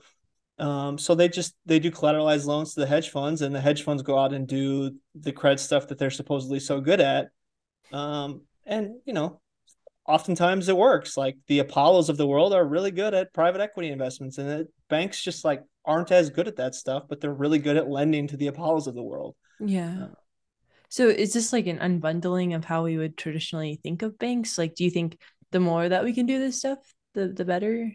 um, 0.58 0.96
so 0.96 1.14
they 1.14 1.28
just 1.28 1.54
they 1.66 1.78
do 1.78 1.90
collateralized 1.90 2.46
loans 2.46 2.74
to 2.74 2.80
the 2.80 2.86
hedge 2.86 3.10
funds, 3.10 3.42
and 3.42 3.54
the 3.54 3.60
hedge 3.60 3.82
funds 3.82 4.02
go 4.02 4.18
out 4.18 4.32
and 4.32 4.46
do 4.46 4.92
the 5.14 5.32
credit 5.32 5.60
stuff 5.60 5.88
that 5.88 5.98
they're 5.98 6.10
supposedly 6.10 6.60
so 6.60 6.80
good 6.80 7.00
at. 7.00 7.28
Um, 7.92 8.42
and 8.64 8.96
you 9.04 9.12
know, 9.12 9.40
oftentimes 10.06 10.68
it 10.68 10.76
works. 10.76 11.16
Like 11.16 11.36
the 11.46 11.58
Apollos 11.58 12.08
of 12.08 12.16
the 12.16 12.26
world 12.26 12.54
are 12.54 12.64
really 12.64 12.90
good 12.90 13.12
at 13.12 13.34
private 13.34 13.60
equity 13.60 13.90
investments, 13.90 14.38
and 14.38 14.48
the 14.48 14.68
banks 14.88 15.22
just 15.22 15.44
like 15.44 15.62
aren't 15.84 16.10
as 16.10 16.30
good 16.30 16.48
at 16.48 16.56
that 16.56 16.74
stuff, 16.74 17.04
but 17.08 17.20
they're 17.20 17.34
really 17.34 17.58
good 17.58 17.76
at 17.76 17.88
lending 17.88 18.26
to 18.28 18.36
the 18.36 18.46
Apollos 18.46 18.86
of 18.86 18.94
the 18.94 19.02
world. 19.02 19.36
Yeah. 19.60 20.04
Uh, 20.04 20.08
so 20.96 21.08
is 21.08 21.34
this 21.34 21.52
like 21.52 21.66
an 21.66 21.78
unbundling 21.78 22.56
of 22.56 22.64
how 22.64 22.84
we 22.84 22.96
would 22.96 23.18
traditionally 23.18 23.78
think 23.82 24.00
of 24.00 24.18
banks? 24.18 24.56
Like, 24.56 24.74
do 24.74 24.82
you 24.82 24.90
think 24.90 25.18
the 25.50 25.60
more 25.60 25.86
that 25.86 26.02
we 26.02 26.14
can 26.14 26.24
do 26.24 26.38
this 26.38 26.56
stuff, 26.56 26.78
the 27.12 27.28
the 27.28 27.44
better? 27.44 27.92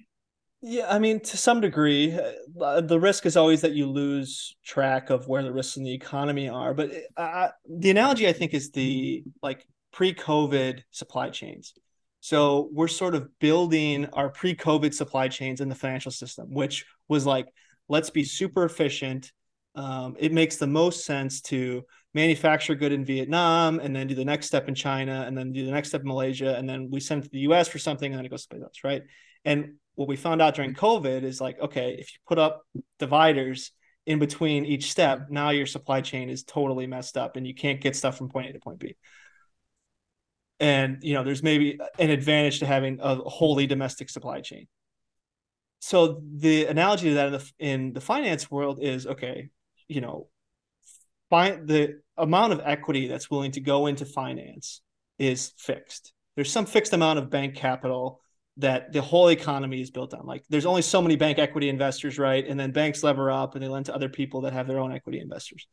Yeah, 0.62 0.86
I 0.88 1.00
mean, 1.00 1.20
to 1.22 1.36
some 1.36 1.62
degree, 1.62 2.16
uh, 2.62 2.82
the 2.82 3.00
risk 3.00 3.26
is 3.26 3.36
always 3.36 3.62
that 3.62 3.72
you 3.72 3.88
lose 3.88 4.56
track 4.64 5.10
of 5.10 5.28
where 5.28 5.42
the 5.42 5.52
risks 5.52 5.78
in 5.78 5.84
the 5.84 5.92
economy 5.96 6.48
are. 6.48 6.76
But 6.76 6.92
uh, 7.18 7.48
the 7.68 7.90
analogy, 7.90 8.28
I 8.28 8.34
think, 8.34 8.54
is 8.54 8.70
the 8.70 9.24
like 9.42 9.66
pre-COVID 9.92 10.84
supply 10.92 11.32
chains. 11.32 11.74
So 12.20 12.70
we're 12.72 12.88
sort 12.88 13.16
of 13.16 13.28
building 13.40 14.06
our 14.14 14.30
pre-COVID 14.30 14.94
supply 14.94 15.28
chains 15.28 15.60
in 15.60 15.70
the 15.70 15.74
financial 15.74 16.12
system, 16.12 16.54
which 16.54 16.86
was 17.08 17.26
like, 17.26 17.48
let's 17.90 18.12
be 18.12 18.24
super 18.24 18.64
efficient. 18.64 19.32
Um, 19.74 20.16
it 20.20 20.32
makes 20.32 20.58
the 20.58 20.68
most 20.68 21.04
sense 21.04 21.42
to 21.44 21.84
manufacture 22.14 22.76
good 22.76 22.92
in 22.92 23.06
Vietnam 23.06 23.80
and 23.80 23.96
then 23.96 24.08
do 24.08 24.16
the 24.16 24.26
next 24.26 24.48
step 24.48 24.68
in 24.68 24.76
China 24.76 25.24
and 25.26 25.38
then 25.38 25.54
do 25.54 25.66
the 25.66 25.72
next 25.72 25.90
step 25.90 26.02
in 26.02 26.08
Malaysia 26.08 26.58
and 26.58 26.68
then 26.68 26.90
we 26.92 27.00
send 27.00 27.24
it 27.24 27.26
to 27.26 27.32
the 27.32 27.40
US 27.52 27.68
for 27.68 27.80
something 27.80 28.12
and 28.12 28.18
then 28.18 28.26
it 28.26 28.30
goes 28.30 28.44
someplace 28.44 28.64
else, 28.64 28.84
right? 28.84 29.04
And 29.46 29.76
what 29.96 30.08
we 30.08 30.16
found 30.16 30.42
out 30.42 30.56
during 30.56 30.74
COVID 30.74 31.24
is 31.24 31.40
like, 31.40 31.60
okay, 31.60 31.96
if 32.00 32.12
you 32.14 32.20
put 32.28 32.38
up 32.38 32.64
dividers 33.00 33.72
in 34.06 34.20
between 34.20 34.66
each 34.66 34.92
step, 34.92 35.28
now 35.30 35.52
your 35.52 35.66
supply 35.66 36.02
chain 36.02 36.30
is 36.30 36.44
totally 36.44 36.88
messed 36.88 37.18
up 37.18 37.36
and 37.38 37.48
you 37.48 37.54
can't 37.54 37.82
get 37.82 37.96
stuff 37.96 38.18
from 38.18 38.30
point 38.30 38.50
A 38.50 38.54
to 38.54 38.60
point 38.60 38.80
B. 38.80 38.96
And 40.60 41.00
you 41.02 41.14
know, 41.14 41.24
there's 41.24 41.44
maybe 41.44 41.80
an 41.98 42.10
advantage 42.10 42.60
to 42.60 42.66
having 42.66 43.00
a 43.02 43.16
wholly 43.16 43.68
domestic 43.68 44.10
supply 44.10 44.42
chain. 44.42 44.68
So 45.80 46.22
the 46.36 46.66
analogy 46.66 47.10
to 47.10 47.16
that 47.16 47.28
in 47.28 47.34
the 47.34 47.52
in 47.60 47.94
the 47.94 48.02
finance 48.02 48.52
world 48.52 48.80
is 48.82 49.08
okay, 49.08 49.50
you 49.88 50.02
know, 50.02 50.28
the 51.32 52.02
amount 52.18 52.54
of 52.54 52.62
equity 52.64 53.08
that's 53.08 53.32
willing 53.32 53.52
to 53.54 53.62
go 53.62 53.88
into 53.88 54.06
finance 54.06 54.82
is 55.18 55.54
fixed. 55.58 56.14
There's 56.36 56.52
some 56.52 56.66
fixed 56.66 56.94
amount 56.94 57.20
of 57.20 57.30
bank 57.30 57.56
capital 57.56 58.22
that 58.58 58.92
the 58.92 59.02
whole 59.02 59.30
economy 59.30 59.82
is 59.82 59.92
built 59.92 60.14
on. 60.14 60.26
Like 60.26 60.44
there's 60.50 60.66
only 60.66 60.82
so 60.82 61.02
many 61.02 61.16
bank 61.16 61.40
equity 61.40 61.70
investors, 61.70 62.20
right? 62.20 62.46
And 62.46 62.60
then 62.60 62.72
banks 62.72 63.04
lever 63.04 63.32
up 63.32 63.56
and 63.56 63.64
they 63.64 63.68
lend 63.68 63.88
to 63.88 63.96
other 63.96 64.10
people 64.10 64.42
that 64.42 64.54
have 64.54 64.68
their 64.68 64.80
own 64.80 64.92
equity 64.92 65.20
investors. 65.20 65.68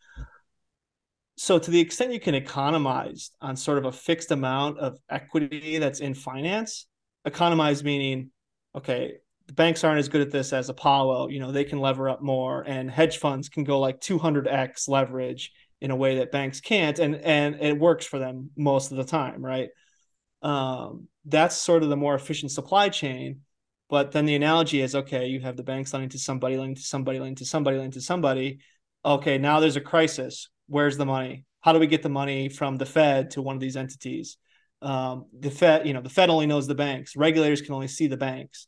So 1.36 1.58
to 1.58 1.70
the 1.70 1.80
extent 1.80 2.12
you 2.12 2.20
can 2.20 2.34
economize 2.34 3.30
on 3.40 3.56
sort 3.56 3.78
of 3.78 3.84
a 3.84 3.92
fixed 3.92 4.30
amount 4.30 4.78
of 4.78 4.98
equity 5.08 5.78
that's 5.78 6.00
in 6.00 6.14
finance, 6.14 6.86
economize 7.24 7.84
meaning, 7.84 8.30
okay, 8.74 9.18
the 9.48 9.54
banks 9.54 9.82
aren't 9.82 9.98
as 9.98 10.10
good 10.10 10.20
at 10.20 10.30
this 10.30 10.52
as 10.52 10.68
Apollo, 10.68 11.28
you 11.28 11.40
know, 11.40 11.50
they 11.50 11.64
can 11.64 11.80
lever 11.80 12.08
up 12.08 12.22
more 12.22 12.62
and 12.62 12.90
hedge 12.90 13.16
funds 13.16 13.48
can 13.48 13.64
go 13.64 13.80
like 13.80 14.00
200x 14.00 14.88
leverage 14.88 15.52
in 15.80 15.90
a 15.90 15.96
way 15.96 16.18
that 16.18 16.30
banks 16.30 16.60
can't 16.60 16.98
and 16.98 17.16
and 17.16 17.56
it 17.60 17.78
works 17.78 18.04
for 18.04 18.18
them 18.18 18.50
most 18.56 18.90
of 18.90 18.98
the 18.98 19.04
time, 19.04 19.44
right? 19.44 19.70
Um, 20.42 21.08
that's 21.24 21.56
sort 21.56 21.82
of 21.82 21.88
the 21.88 21.96
more 21.96 22.14
efficient 22.14 22.52
supply 22.52 22.90
chain. 22.90 23.40
But 23.88 24.12
then 24.12 24.26
the 24.26 24.34
analogy 24.34 24.82
is 24.82 24.94
okay, 24.94 25.28
you 25.28 25.40
have 25.40 25.56
the 25.56 25.62
banks 25.62 25.94
lending 25.94 26.10
to 26.10 26.18
somebody, 26.18 26.58
lending 26.58 26.76
to 26.76 26.82
somebody, 26.82 27.18
lending 27.18 27.36
to 27.36 27.46
somebody, 27.46 27.78
lending 27.78 27.92
to 27.92 28.02
somebody. 28.02 28.58
Okay, 29.02 29.38
now 29.38 29.60
there's 29.60 29.76
a 29.76 29.80
crisis. 29.80 30.50
Where's 30.66 30.98
the 30.98 31.06
money? 31.06 31.46
How 31.60 31.72
do 31.72 31.78
we 31.78 31.86
get 31.86 32.02
the 32.02 32.10
money 32.10 32.50
from 32.50 32.76
the 32.76 32.84
Fed 32.84 33.30
to 33.30 33.42
one 33.42 33.56
of 33.56 33.60
these 33.60 33.78
entities? 33.78 34.36
Um, 34.82 35.24
the 35.32 35.50
Fed, 35.50 35.86
you 35.86 35.94
know, 35.94 36.02
the 36.02 36.10
Fed 36.10 36.28
only 36.28 36.46
knows 36.46 36.66
the 36.66 36.74
banks. 36.74 37.16
Regulators 37.16 37.62
can 37.62 37.72
only 37.72 37.88
see 37.88 38.08
the 38.08 38.18
banks. 38.18 38.66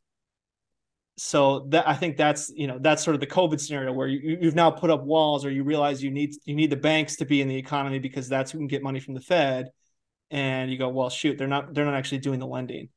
So 1.22 1.66
that 1.68 1.86
I 1.86 1.94
think 1.96 2.16
that's 2.16 2.50
you 2.56 2.66
know 2.66 2.78
that's 2.80 3.04
sort 3.04 3.14
of 3.14 3.20
the 3.20 3.26
COVID 3.26 3.60
scenario 3.60 3.92
where 3.92 4.08
you, 4.08 4.38
you've 4.40 4.54
now 4.54 4.70
put 4.70 4.88
up 4.88 5.02
walls, 5.02 5.44
or 5.44 5.50
you 5.50 5.64
realize 5.64 6.02
you 6.02 6.10
need 6.10 6.34
you 6.46 6.54
need 6.54 6.70
the 6.70 6.76
banks 6.76 7.16
to 7.16 7.26
be 7.26 7.42
in 7.42 7.48
the 7.48 7.58
economy 7.58 7.98
because 7.98 8.26
that's 8.26 8.50
who 8.50 8.56
can 8.56 8.68
get 8.68 8.82
money 8.82 9.00
from 9.00 9.12
the 9.12 9.20
Fed 9.20 9.68
and 10.30 10.70
you 10.70 10.78
go, 10.78 10.88
well, 10.88 11.10
shoot, 11.10 11.36
they're 11.36 11.46
not 11.46 11.74
they're 11.74 11.84
not 11.84 11.92
actually 11.92 12.18
doing 12.20 12.40
the 12.40 12.46
lending. 12.46 12.88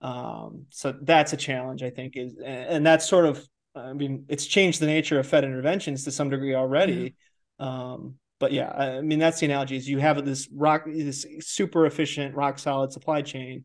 Um, 0.00 0.66
so 0.70 0.94
that's 1.02 1.32
a 1.32 1.36
challenge, 1.36 1.82
I 1.82 1.90
think, 1.90 2.16
is 2.16 2.36
and 2.44 2.86
that's 2.86 3.08
sort 3.08 3.26
of 3.26 3.44
I 3.74 3.92
mean, 3.94 4.26
it's 4.28 4.46
changed 4.46 4.78
the 4.78 4.86
nature 4.86 5.18
of 5.18 5.26
Fed 5.26 5.42
interventions 5.42 6.04
to 6.04 6.12
some 6.12 6.30
degree 6.30 6.54
already. 6.54 7.16
Um, 7.58 8.14
but 8.38 8.52
yeah, 8.52 8.70
I 8.70 9.00
mean 9.00 9.18
that's 9.18 9.40
the 9.40 9.46
analogy 9.46 9.76
is 9.76 9.88
you 9.88 9.98
have 9.98 10.24
this 10.24 10.48
rock 10.54 10.84
this 10.86 11.26
super 11.40 11.84
efficient, 11.86 12.36
rock 12.36 12.60
solid 12.60 12.92
supply 12.92 13.22
chain 13.22 13.64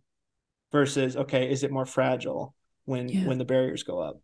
versus 0.71 1.15
okay, 1.15 1.51
is 1.51 1.63
it 1.63 1.69
more 1.69 1.86
fragile 1.86 2.56
when 2.88 3.10
yeah. 3.10 3.26
when 3.26 3.38
the 3.38 3.45
barriers 3.45 3.84
go 3.84 4.00
up? 4.00 4.19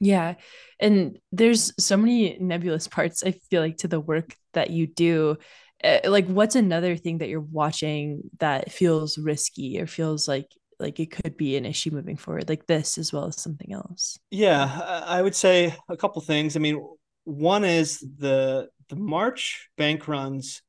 Yeah. 0.00 0.34
And 0.80 1.18
there's 1.32 1.72
so 1.78 1.96
many 1.96 2.36
nebulous 2.38 2.88
parts, 2.88 3.22
I 3.24 3.32
feel 3.50 3.62
like, 3.62 3.78
to 3.78 3.88
the 3.88 4.00
work 4.00 4.36
that 4.52 4.70
you 4.70 4.86
do. 4.86 5.38
Uh, 5.82 6.00
like 6.04 6.26
what's 6.26 6.56
another 6.56 6.96
thing 6.96 7.18
that 7.18 7.28
you're 7.28 7.40
watching 7.40 8.22
that 8.38 8.70
feels 8.72 9.18
risky 9.18 9.80
or 9.80 9.86
feels 9.86 10.26
like 10.26 10.48
like 10.80 10.98
it 10.98 11.10
could 11.10 11.36
be 11.36 11.56
an 11.56 11.64
issue 11.64 11.90
moving 11.90 12.16
forward 12.16 12.48
like 12.48 12.66
this 12.66 12.96
as 12.96 13.12
well 13.12 13.26
as 13.26 13.40
something 13.40 13.72
else 13.72 14.18
yeah 14.30 15.02
i 15.06 15.20
would 15.20 15.34
say 15.34 15.74
a 15.88 15.96
couple 15.96 16.22
things 16.22 16.56
i 16.56 16.58
mean 16.58 16.82
one 17.24 17.64
is 17.64 18.00
the 18.18 18.68
the 18.88 18.96
march 18.96 19.68
bank 19.76 20.08
runs 20.08 20.62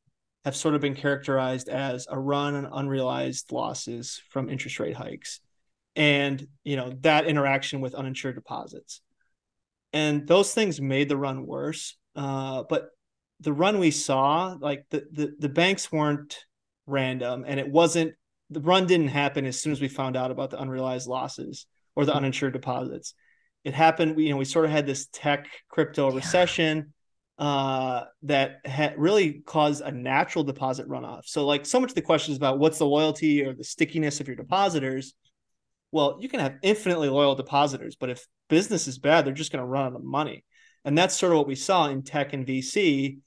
have 0.44 0.56
sort 0.56 0.76
of 0.76 0.82
been 0.82 0.96
characterized 0.96 1.70
as 1.70 2.08
a 2.10 2.20
run 2.20 2.54
on 2.56 2.66
unrealized 2.74 3.52
losses 3.52 4.22
from 4.30 4.50
interest 4.50 4.80
rate 4.80 4.96
hikes 4.96 5.40
and 5.96 6.48
you 6.64 6.76
know 6.76 6.94
that 7.02 7.26
interaction 7.26 7.82
with 7.82 7.96
uninsured 7.96 8.36
deposits 8.36 9.02
and 9.94 10.28
those 10.28 10.54
things 10.54 10.82
made 10.82 11.10
the 11.10 11.18
run 11.18 11.46
worse 11.46 11.98
uh, 12.16 12.64
but 12.70 12.90
the 13.40 13.54
run 13.54 13.80
we 13.80 13.92
saw, 13.92 14.56
like 14.60 14.86
the, 14.90 15.06
the 15.12 15.36
the 15.40 15.50
banks 15.50 15.92
weren't 15.92 16.46
random, 16.88 17.44
and 17.46 17.60
it 17.60 17.70
wasn't 17.70 18.14
the 18.50 18.62
run 18.62 18.86
didn't 18.86 19.10
happen 19.10 19.46
as 19.46 19.60
soon 19.60 19.72
as 19.72 19.82
we 19.82 19.88
found 19.88 20.16
out 20.16 20.32
about 20.32 20.52
the 20.52 20.62
unrealized 20.62 21.08
losses 21.08 21.66
or 21.96 22.06
the 22.06 22.12
mm-hmm. 22.12 22.20
uninsured 22.20 22.54
deposits. 22.54 23.14
It 23.64 23.74
happened, 23.74 24.20
you 24.20 24.30
know, 24.30 24.38
we 24.38 24.46
sort 24.46 24.66
of 24.66 24.72
had 24.72 24.86
this 24.86 25.08
tech 25.12 25.48
crypto 25.70 26.10
yeah. 26.10 26.16
recession 26.16 26.94
uh, 27.40 28.04
that 28.22 28.58
had 28.64 28.94
really 28.98 29.42
caused 29.46 29.82
a 29.82 29.92
natural 29.92 30.44
deposit 30.44 30.88
runoff. 30.88 31.22
So, 31.26 31.46
like, 31.48 31.66
so 31.66 31.80
much 31.80 31.90
of 31.90 31.96
the 31.96 32.02
question 32.04 32.32
is 32.32 32.38
about 32.38 32.60
what's 32.60 32.78
the 32.78 32.86
loyalty 32.86 33.44
or 33.44 33.54
the 33.54 33.64
stickiness 33.64 34.20
of 34.20 34.28
your 34.28 34.36
depositors. 34.36 35.16
Well, 35.96 36.18
you 36.20 36.30
can 36.30 36.40
have 36.42 36.58
infinitely 36.62 37.10
loyal 37.10 37.36
depositors, 37.36 37.96
but 37.96 38.10
if 38.10 38.28
business 38.50 38.88
is 38.88 39.00
bad, 39.00 39.26
they're 39.26 39.34
just 39.34 39.52
going 39.52 39.64
to 39.64 39.68
run 39.68 39.88
out 39.88 39.96
of 39.96 40.04
money. 40.04 40.44
And 40.84 40.98
that's 40.98 41.18
sort 41.18 41.32
of 41.32 41.40
what 41.40 41.48
we 41.48 41.56
saw 41.56 41.88
in 41.88 42.04
tech 42.04 42.34
and 42.34 42.46
VC 42.46 43.18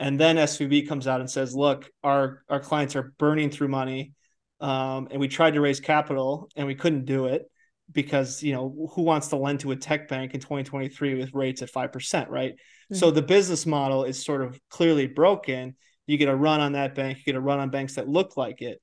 and 0.00 0.18
then 0.18 0.36
SVB 0.36 0.88
comes 0.88 1.06
out 1.06 1.20
and 1.20 1.30
says, 1.30 1.54
"Look, 1.54 1.90
our 2.04 2.44
our 2.48 2.60
clients 2.60 2.94
are 2.96 3.14
burning 3.18 3.50
through 3.50 3.68
money, 3.68 4.12
um, 4.60 5.08
and 5.10 5.20
we 5.20 5.28
tried 5.28 5.54
to 5.54 5.60
raise 5.60 5.80
capital 5.80 6.48
and 6.56 6.66
we 6.66 6.74
couldn't 6.74 7.04
do 7.04 7.26
it 7.26 7.50
because 7.90 8.42
you 8.42 8.52
know 8.52 8.88
who 8.94 9.02
wants 9.02 9.28
to 9.28 9.36
lend 9.36 9.60
to 9.60 9.72
a 9.72 9.76
tech 9.76 10.08
bank 10.08 10.34
in 10.34 10.40
2023 10.40 11.14
with 11.14 11.34
rates 11.34 11.62
at 11.62 11.70
five 11.70 11.92
percent, 11.92 12.30
right? 12.30 12.52
Mm-hmm. 12.52 12.96
So 12.96 13.10
the 13.10 13.22
business 13.22 13.66
model 13.66 14.04
is 14.04 14.24
sort 14.24 14.42
of 14.42 14.58
clearly 14.70 15.06
broken. 15.06 15.74
You 16.06 16.16
get 16.16 16.28
a 16.28 16.36
run 16.36 16.60
on 16.60 16.72
that 16.72 16.94
bank, 16.94 17.18
you 17.18 17.24
get 17.24 17.34
a 17.34 17.40
run 17.40 17.58
on 17.58 17.70
banks 17.70 17.94
that 17.94 18.08
look 18.08 18.36
like 18.36 18.62
it, 18.62 18.80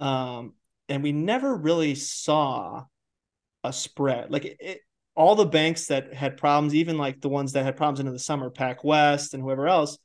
um, 0.00 0.54
and 0.88 1.02
we 1.02 1.12
never 1.12 1.54
really 1.56 1.94
saw 1.94 2.84
a 3.64 3.72
spread 3.72 4.30
like 4.30 4.44
it, 4.44 4.56
it, 4.60 4.80
all 5.14 5.34
the 5.36 5.44
banks 5.46 5.86
that 5.86 6.14
had 6.14 6.38
problems, 6.38 6.74
even 6.74 6.96
like 6.96 7.20
the 7.20 7.28
ones 7.28 7.52
that 7.52 7.64
had 7.64 7.76
problems 7.76 8.00
into 8.00 8.12
the 8.12 8.18
summer, 8.18 8.50
PacWest 8.50 9.34
and 9.34 9.42
whoever 9.42 9.68
else 9.68 9.98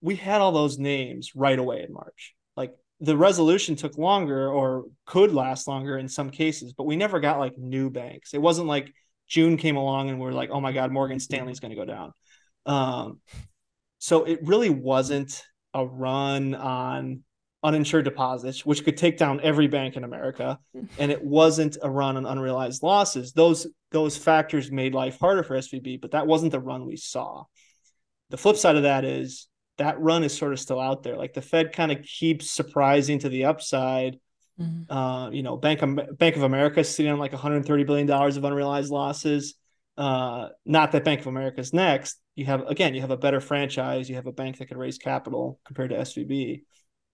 we 0.00 0.16
had 0.16 0.40
all 0.40 0.52
those 0.52 0.78
names 0.78 1.34
right 1.34 1.58
away 1.58 1.82
in 1.82 1.92
March. 1.92 2.34
Like 2.56 2.74
the 3.00 3.16
resolution 3.16 3.76
took 3.76 3.98
longer 3.98 4.48
or 4.48 4.84
could 5.04 5.32
last 5.32 5.66
longer 5.66 5.98
in 5.98 6.08
some 6.08 6.30
cases, 6.30 6.72
but 6.72 6.84
we 6.84 6.96
never 6.96 7.20
got 7.20 7.38
like 7.38 7.58
new 7.58 7.90
banks. 7.90 8.34
It 8.34 8.40
wasn't 8.40 8.68
like 8.68 8.92
June 9.26 9.56
came 9.56 9.76
along 9.76 10.10
and 10.10 10.20
we're 10.20 10.32
like, 10.32 10.50
oh 10.50 10.60
my 10.60 10.72
God, 10.72 10.92
Morgan 10.92 11.20
Stanley's 11.20 11.60
going 11.60 11.70
to 11.70 11.76
go 11.76 11.84
down. 11.84 12.12
Um, 12.66 13.20
so 13.98 14.24
it 14.24 14.40
really 14.44 14.70
wasn't 14.70 15.42
a 15.74 15.84
run 15.84 16.54
on 16.54 17.22
uninsured 17.66 18.04
deposits, 18.04 18.64
which 18.64 18.84
could 18.84 18.96
take 18.96 19.18
down 19.18 19.40
every 19.42 19.66
bank 19.66 19.96
in 19.96 20.04
America, 20.04 20.58
and 20.98 21.10
it 21.10 21.22
wasn't 21.22 21.76
a 21.82 21.90
run 21.90 22.16
on 22.16 22.24
unrealized 22.24 22.82
losses. 22.82 23.32
Those 23.32 23.66
those 23.90 24.16
factors 24.16 24.70
made 24.70 24.94
life 24.94 25.18
harder 25.18 25.42
for 25.42 25.56
SVB, 25.56 26.00
but 26.00 26.12
that 26.12 26.26
wasn't 26.26 26.52
the 26.52 26.60
run 26.60 26.86
we 26.86 26.96
saw. 26.96 27.44
The 28.30 28.36
flip 28.36 28.56
side 28.56 28.76
of 28.76 28.84
that 28.84 29.04
is 29.04 29.48
that 29.78 30.00
run 30.00 30.22
is 30.24 30.36
sort 30.36 30.52
of 30.52 30.60
still 30.60 30.80
out 30.80 31.02
there. 31.02 31.16
Like 31.16 31.34
the 31.34 31.42
Fed 31.42 31.72
kind 31.72 31.90
of 31.90 32.02
keeps 32.02 32.50
surprising 32.50 33.18
to 33.20 33.28
the 33.28 33.44
upside. 33.44 34.18
Mm-hmm. 34.60 34.90
Uh, 34.90 35.30
you 35.30 35.42
know, 35.42 35.56
Bank 35.56 35.82
of, 35.82 36.18
Bank 36.18 36.36
of 36.36 36.42
America 36.42 36.80
is 36.80 36.88
sitting 36.88 37.12
on 37.12 37.18
like 37.18 37.32
130 37.32 37.84
billion 37.84 38.06
dollars 38.06 38.36
of 38.36 38.44
unrealized 38.44 38.90
losses. 38.90 39.54
Uh, 39.96 40.48
not 40.64 40.92
that 40.92 41.04
Bank 41.04 41.20
of 41.20 41.26
America 41.26 41.60
is 41.60 41.72
next. 41.72 42.20
You 42.36 42.44
have 42.46 42.66
again, 42.66 42.94
you 42.94 43.00
have 43.00 43.10
a 43.10 43.16
better 43.16 43.40
franchise. 43.40 44.08
You 44.08 44.16
have 44.16 44.26
a 44.26 44.32
bank 44.32 44.58
that 44.58 44.66
could 44.66 44.76
raise 44.76 44.98
capital 44.98 45.58
compared 45.64 45.90
to 45.90 45.96
SVB, 45.96 46.62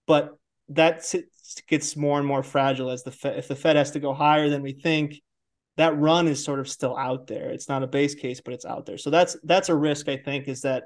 but 0.07 0.37
that 0.69 1.05
gets 1.69 1.97
more 1.97 2.19
and 2.19 2.27
more 2.27 2.43
fragile 2.43 2.91
as 2.91 3.03
the 3.03 3.11
Fed, 3.11 3.39
if 3.39 3.49
the 3.49 3.57
Fed 3.57 3.77
has 3.77 3.93
to 3.93 4.01
go 4.01 4.13
higher 4.13 4.49
than 4.49 4.63
we 4.63 4.73
think. 4.73 5.21
That 5.79 5.99
run 5.99 6.29
is 6.29 6.45
sort 6.45 6.61
of 6.61 6.69
still 6.69 6.95
out 6.95 7.27
there. 7.27 7.49
It's 7.49 7.69
not 7.69 7.83
a 7.83 7.87
base 7.87 8.15
case, 8.15 8.43
but 8.43 8.53
it's 8.53 8.67
out 8.67 8.85
there. 8.85 8.99
So 8.99 9.09
that's 9.09 9.39
that's 9.43 9.71
a 9.71 9.75
risk. 9.75 10.07
I 10.07 10.19
think 10.19 10.47
is 10.47 10.63
that 10.63 10.85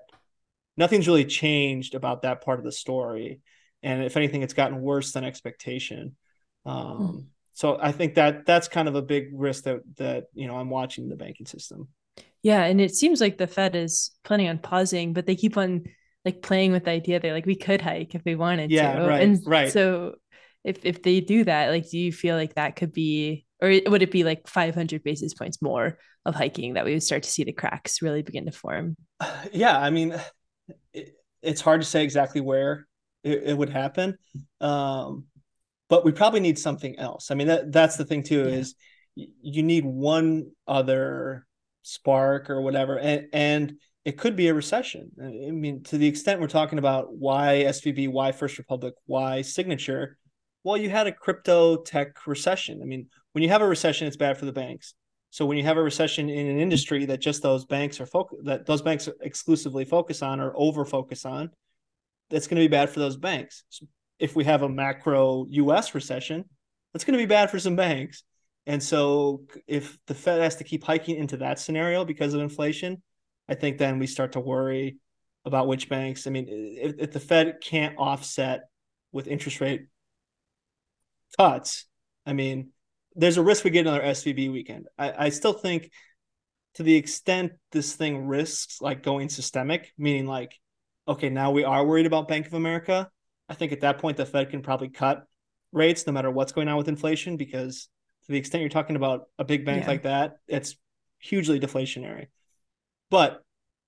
nothing's 0.76 1.08
really 1.08 1.24
changed 1.24 1.96
about 1.96 2.22
that 2.22 2.44
part 2.44 2.60
of 2.60 2.64
the 2.64 2.70
story, 2.70 3.40
and 3.82 4.04
if 4.04 4.16
anything, 4.16 4.42
it's 4.42 4.54
gotten 4.54 4.80
worse 4.80 5.10
than 5.10 5.24
expectation. 5.24 6.16
Um, 6.64 6.96
hmm. 6.96 7.18
So 7.54 7.78
I 7.80 7.90
think 7.90 8.14
that 8.14 8.46
that's 8.46 8.68
kind 8.68 8.86
of 8.86 8.94
a 8.94 9.02
big 9.02 9.30
risk 9.32 9.64
that 9.64 9.80
that 9.96 10.24
you 10.34 10.46
know 10.46 10.56
I'm 10.56 10.70
watching 10.70 11.08
the 11.08 11.16
banking 11.16 11.46
system. 11.46 11.88
Yeah, 12.42 12.62
and 12.64 12.80
it 12.80 12.94
seems 12.94 13.20
like 13.20 13.38
the 13.38 13.46
Fed 13.46 13.74
is 13.74 14.12
planning 14.22 14.48
on 14.48 14.58
pausing, 14.58 15.14
but 15.14 15.26
they 15.26 15.34
keep 15.34 15.56
on 15.56 15.84
like 16.26 16.42
playing 16.42 16.72
with 16.72 16.84
the 16.84 16.90
idea 16.90 17.20
that 17.20 17.32
like 17.32 17.46
we 17.46 17.54
could 17.54 17.80
hike 17.80 18.16
if 18.16 18.22
we 18.26 18.34
wanted 18.34 18.70
yeah, 18.72 18.98
to. 18.98 19.06
Right, 19.06 19.22
and 19.22 19.38
right. 19.46 19.72
So 19.72 20.16
if 20.64 20.84
if 20.84 21.02
they 21.02 21.20
do 21.20 21.44
that, 21.44 21.70
like 21.70 21.88
do 21.88 21.98
you 21.98 22.12
feel 22.12 22.36
like 22.36 22.56
that 22.56 22.74
could 22.74 22.92
be 22.92 23.46
or 23.62 23.72
would 23.86 24.02
it 24.02 24.10
be 24.10 24.24
like 24.24 24.48
500 24.48 25.02
basis 25.02 25.32
points 25.32 25.62
more 25.62 25.98
of 26.26 26.34
hiking 26.34 26.74
that 26.74 26.84
we 26.84 26.92
would 26.92 27.02
start 27.02 27.22
to 27.22 27.30
see 27.30 27.44
the 27.44 27.52
cracks 27.52 28.02
really 28.02 28.22
begin 28.22 28.44
to 28.44 28.52
form? 28.52 28.96
Yeah, 29.52 29.78
I 29.78 29.90
mean 29.90 30.20
it, 30.92 31.14
it's 31.42 31.60
hard 31.60 31.80
to 31.80 31.86
say 31.86 32.02
exactly 32.02 32.40
where 32.40 32.88
it, 33.22 33.44
it 33.44 33.56
would 33.56 33.70
happen. 33.70 34.18
Um, 34.60 35.26
but 35.88 36.04
we 36.04 36.10
probably 36.10 36.40
need 36.40 36.58
something 36.58 36.98
else. 36.98 37.30
I 37.30 37.36
mean 37.36 37.46
that 37.46 37.70
that's 37.70 37.96
the 37.96 38.04
thing 38.04 38.24
too 38.24 38.40
yeah. 38.40 38.56
is 38.56 38.74
you 39.14 39.62
need 39.62 39.84
one 39.84 40.50
other 40.66 41.46
spark 41.82 42.50
or 42.50 42.60
whatever 42.60 42.98
and 42.98 43.28
and 43.32 43.74
it 44.06 44.16
could 44.16 44.36
be 44.36 44.46
a 44.46 44.54
recession. 44.54 45.10
I 45.20 45.50
mean, 45.50 45.82
to 45.82 45.98
the 45.98 46.06
extent 46.06 46.40
we're 46.40 46.46
talking 46.46 46.78
about 46.78 47.12
why 47.12 47.64
SVB, 47.66 48.08
why 48.08 48.30
First 48.30 48.56
Republic, 48.56 48.94
why 49.06 49.42
Signature, 49.42 50.16
well, 50.62 50.76
you 50.76 50.88
had 50.88 51.08
a 51.08 51.12
crypto 51.12 51.82
tech 51.82 52.24
recession. 52.24 52.78
I 52.80 52.84
mean, 52.84 53.08
when 53.32 53.42
you 53.42 53.50
have 53.50 53.62
a 53.62 53.66
recession, 53.66 54.06
it's 54.06 54.16
bad 54.16 54.38
for 54.38 54.44
the 54.44 54.52
banks. 54.52 54.94
So 55.30 55.44
when 55.44 55.58
you 55.58 55.64
have 55.64 55.76
a 55.76 55.82
recession 55.82 56.30
in 56.30 56.46
an 56.46 56.60
industry 56.60 57.04
that 57.06 57.20
just 57.20 57.42
those 57.42 57.64
banks 57.64 58.00
are 58.00 58.06
focus 58.06 58.38
that 58.44 58.64
those 58.64 58.80
banks 58.80 59.08
exclusively 59.22 59.84
focus 59.84 60.22
on 60.22 60.38
or 60.38 60.52
over 60.54 60.84
focus 60.84 61.24
on, 61.24 61.50
that's 62.30 62.46
going 62.46 62.62
to 62.62 62.64
be 62.64 62.70
bad 62.70 62.90
for 62.90 63.00
those 63.00 63.16
banks. 63.16 63.64
So 63.70 63.86
if 64.20 64.36
we 64.36 64.44
have 64.44 64.62
a 64.62 64.68
macro 64.68 65.46
U.S. 65.50 65.96
recession, 65.96 66.44
that's 66.92 67.04
going 67.04 67.18
to 67.18 67.22
be 67.22 67.26
bad 67.26 67.50
for 67.50 67.58
some 67.58 67.74
banks. 67.74 68.22
And 68.66 68.80
so 68.80 69.46
if 69.66 69.98
the 70.06 70.14
Fed 70.14 70.40
has 70.40 70.54
to 70.56 70.64
keep 70.64 70.84
hiking 70.84 71.16
into 71.16 71.38
that 71.38 71.58
scenario 71.58 72.04
because 72.04 72.34
of 72.34 72.40
inflation, 72.40 73.02
I 73.48 73.54
think 73.54 73.78
then 73.78 73.98
we 73.98 74.06
start 74.06 74.32
to 74.32 74.40
worry 74.40 74.96
about 75.44 75.68
which 75.68 75.88
banks. 75.88 76.26
I 76.26 76.30
mean, 76.30 76.46
if, 76.48 76.94
if 76.98 77.12
the 77.12 77.20
Fed 77.20 77.58
can't 77.62 77.96
offset 77.98 78.68
with 79.12 79.28
interest 79.28 79.60
rate 79.60 79.86
cuts, 81.38 81.86
I 82.24 82.32
mean, 82.32 82.70
there's 83.14 83.38
a 83.38 83.42
risk 83.42 83.64
we 83.64 83.70
get 83.70 83.86
another 83.86 84.02
SVB 84.02 84.52
weekend. 84.52 84.88
I, 84.98 85.26
I 85.26 85.28
still 85.30 85.52
think 85.52 85.90
to 86.74 86.82
the 86.82 86.94
extent 86.94 87.52
this 87.72 87.94
thing 87.94 88.26
risks 88.26 88.82
like 88.82 89.02
going 89.02 89.28
systemic, 89.28 89.92
meaning 89.96 90.26
like, 90.26 90.58
okay, 91.08 91.30
now 91.30 91.50
we 91.50 91.64
are 91.64 91.86
worried 91.86 92.06
about 92.06 92.28
Bank 92.28 92.46
of 92.46 92.54
America. 92.54 93.08
I 93.48 93.54
think 93.54 93.72
at 93.72 93.80
that 93.80 93.98
point 93.98 94.16
the 94.16 94.26
Fed 94.26 94.50
can 94.50 94.62
probably 94.62 94.88
cut 94.88 95.24
rates 95.72 96.06
no 96.06 96.12
matter 96.12 96.30
what's 96.30 96.52
going 96.52 96.68
on 96.68 96.76
with 96.76 96.88
inflation 96.88 97.36
because 97.36 97.88
to 98.26 98.32
the 98.32 98.38
extent 98.38 98.60
you're 98.60 98.68
talking 98.68 98.96
about 98.96 99.28
a 99.38 99.44
big 99.44 99.64
bank 99.64 99.84
yeah. 99.84 99.88
like 99.88 100.02
that, 100.02 100.36
it's 100.48 100.76
hugely 101.18 101.60
deflationary. 101.60 102.26
But 103.10 103.42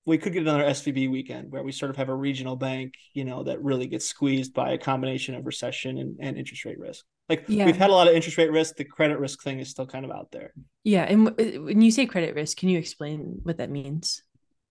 we 0.08 0.16
could 0.16 0.32
get 0.32 0.42
another 0.42 0.64
SVB 0.64 1.10
weekend 1.10 1.52
where 1.52 1.62
we 1.62 1.70
sort 1.70 1.90
of 1.90 1.96
have 1.98 2.08
a 2.08 2.14
regional 2.14 2.56
bank, 2.56 2.94
you 3.12 3.26
know, 3.26 3.42
that 3.42 3.62
really 3.62 3.86
gets 3.86 4.06
squeezed 4.06 4.54
by 4.54 4.70
a 4.70 4.78
combination 4.78 5.34
of 5.34 5.44
recession 5.44 5.98
and, 5.98 6.16
and 6.18 6.38
interest 6.38 6.64
rate 6.64 6.78
risk. 6.78 7.04
Like 7.28 7.44
yeah. 7.46 7.66
we've 7.66 7.76
had 7.76 7.90
a 7.90 7.92
lot 7.92 8.08
of 8.08 8.14
interest 8.14 8.38
rate 8.38 8.50
risk. 8.50 8.76
The 8.76 8.84
credit 8.84 9.18
risk 9.18 9.42
thing 9.42 9.60
is 9.60 9.68
still 9.68 9.86
kind 9.86 10.06
of 10.06 10.10
out 10.10 10.30
there. 10.32 10.54
Yeah. 10.82 11.02
And 11.02 11.36
when 11.36 11.82
you 11.82 11.90
say 11.90 12.06
credit 12.06 12.34
risk, 12.34 12.56
can 12.56 12.70
you 12.70 12.78
explain 12.78 13.40
what 13.42 13.58
that 13.58 13.68
means? 13.68 14.22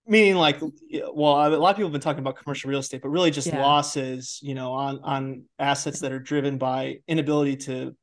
Meaning 0.08 0.34
like, 0.34 0.60
well, 0.60 1.46
a 1.46 1.54
lot 1.56 1.70
of 1.70 1.76
people 1.76 1.88
have 1.88 1.92
been 1.92 2.00
talking 2.00 2.18
about 2.18 2.36
commercial 2.36 2.68
real 2.68 2.80
estate, 2.80 3.02
but 3.02 3.10
really 3.10 3.30
just 3.30 3.46
yeah. 3.46 3.62
losses, 3.62 4.40
you 4.42 4.56
know, 4.56 4.72
on, 4.72 4.98
on 5.04 5.44
assets 5.60 6.00
that 6.00 6.10
are 6.10 6.18
driven 6.18 6.58
by 6.58 6.96
inability 7.06 7.56
to, 7.56 7.94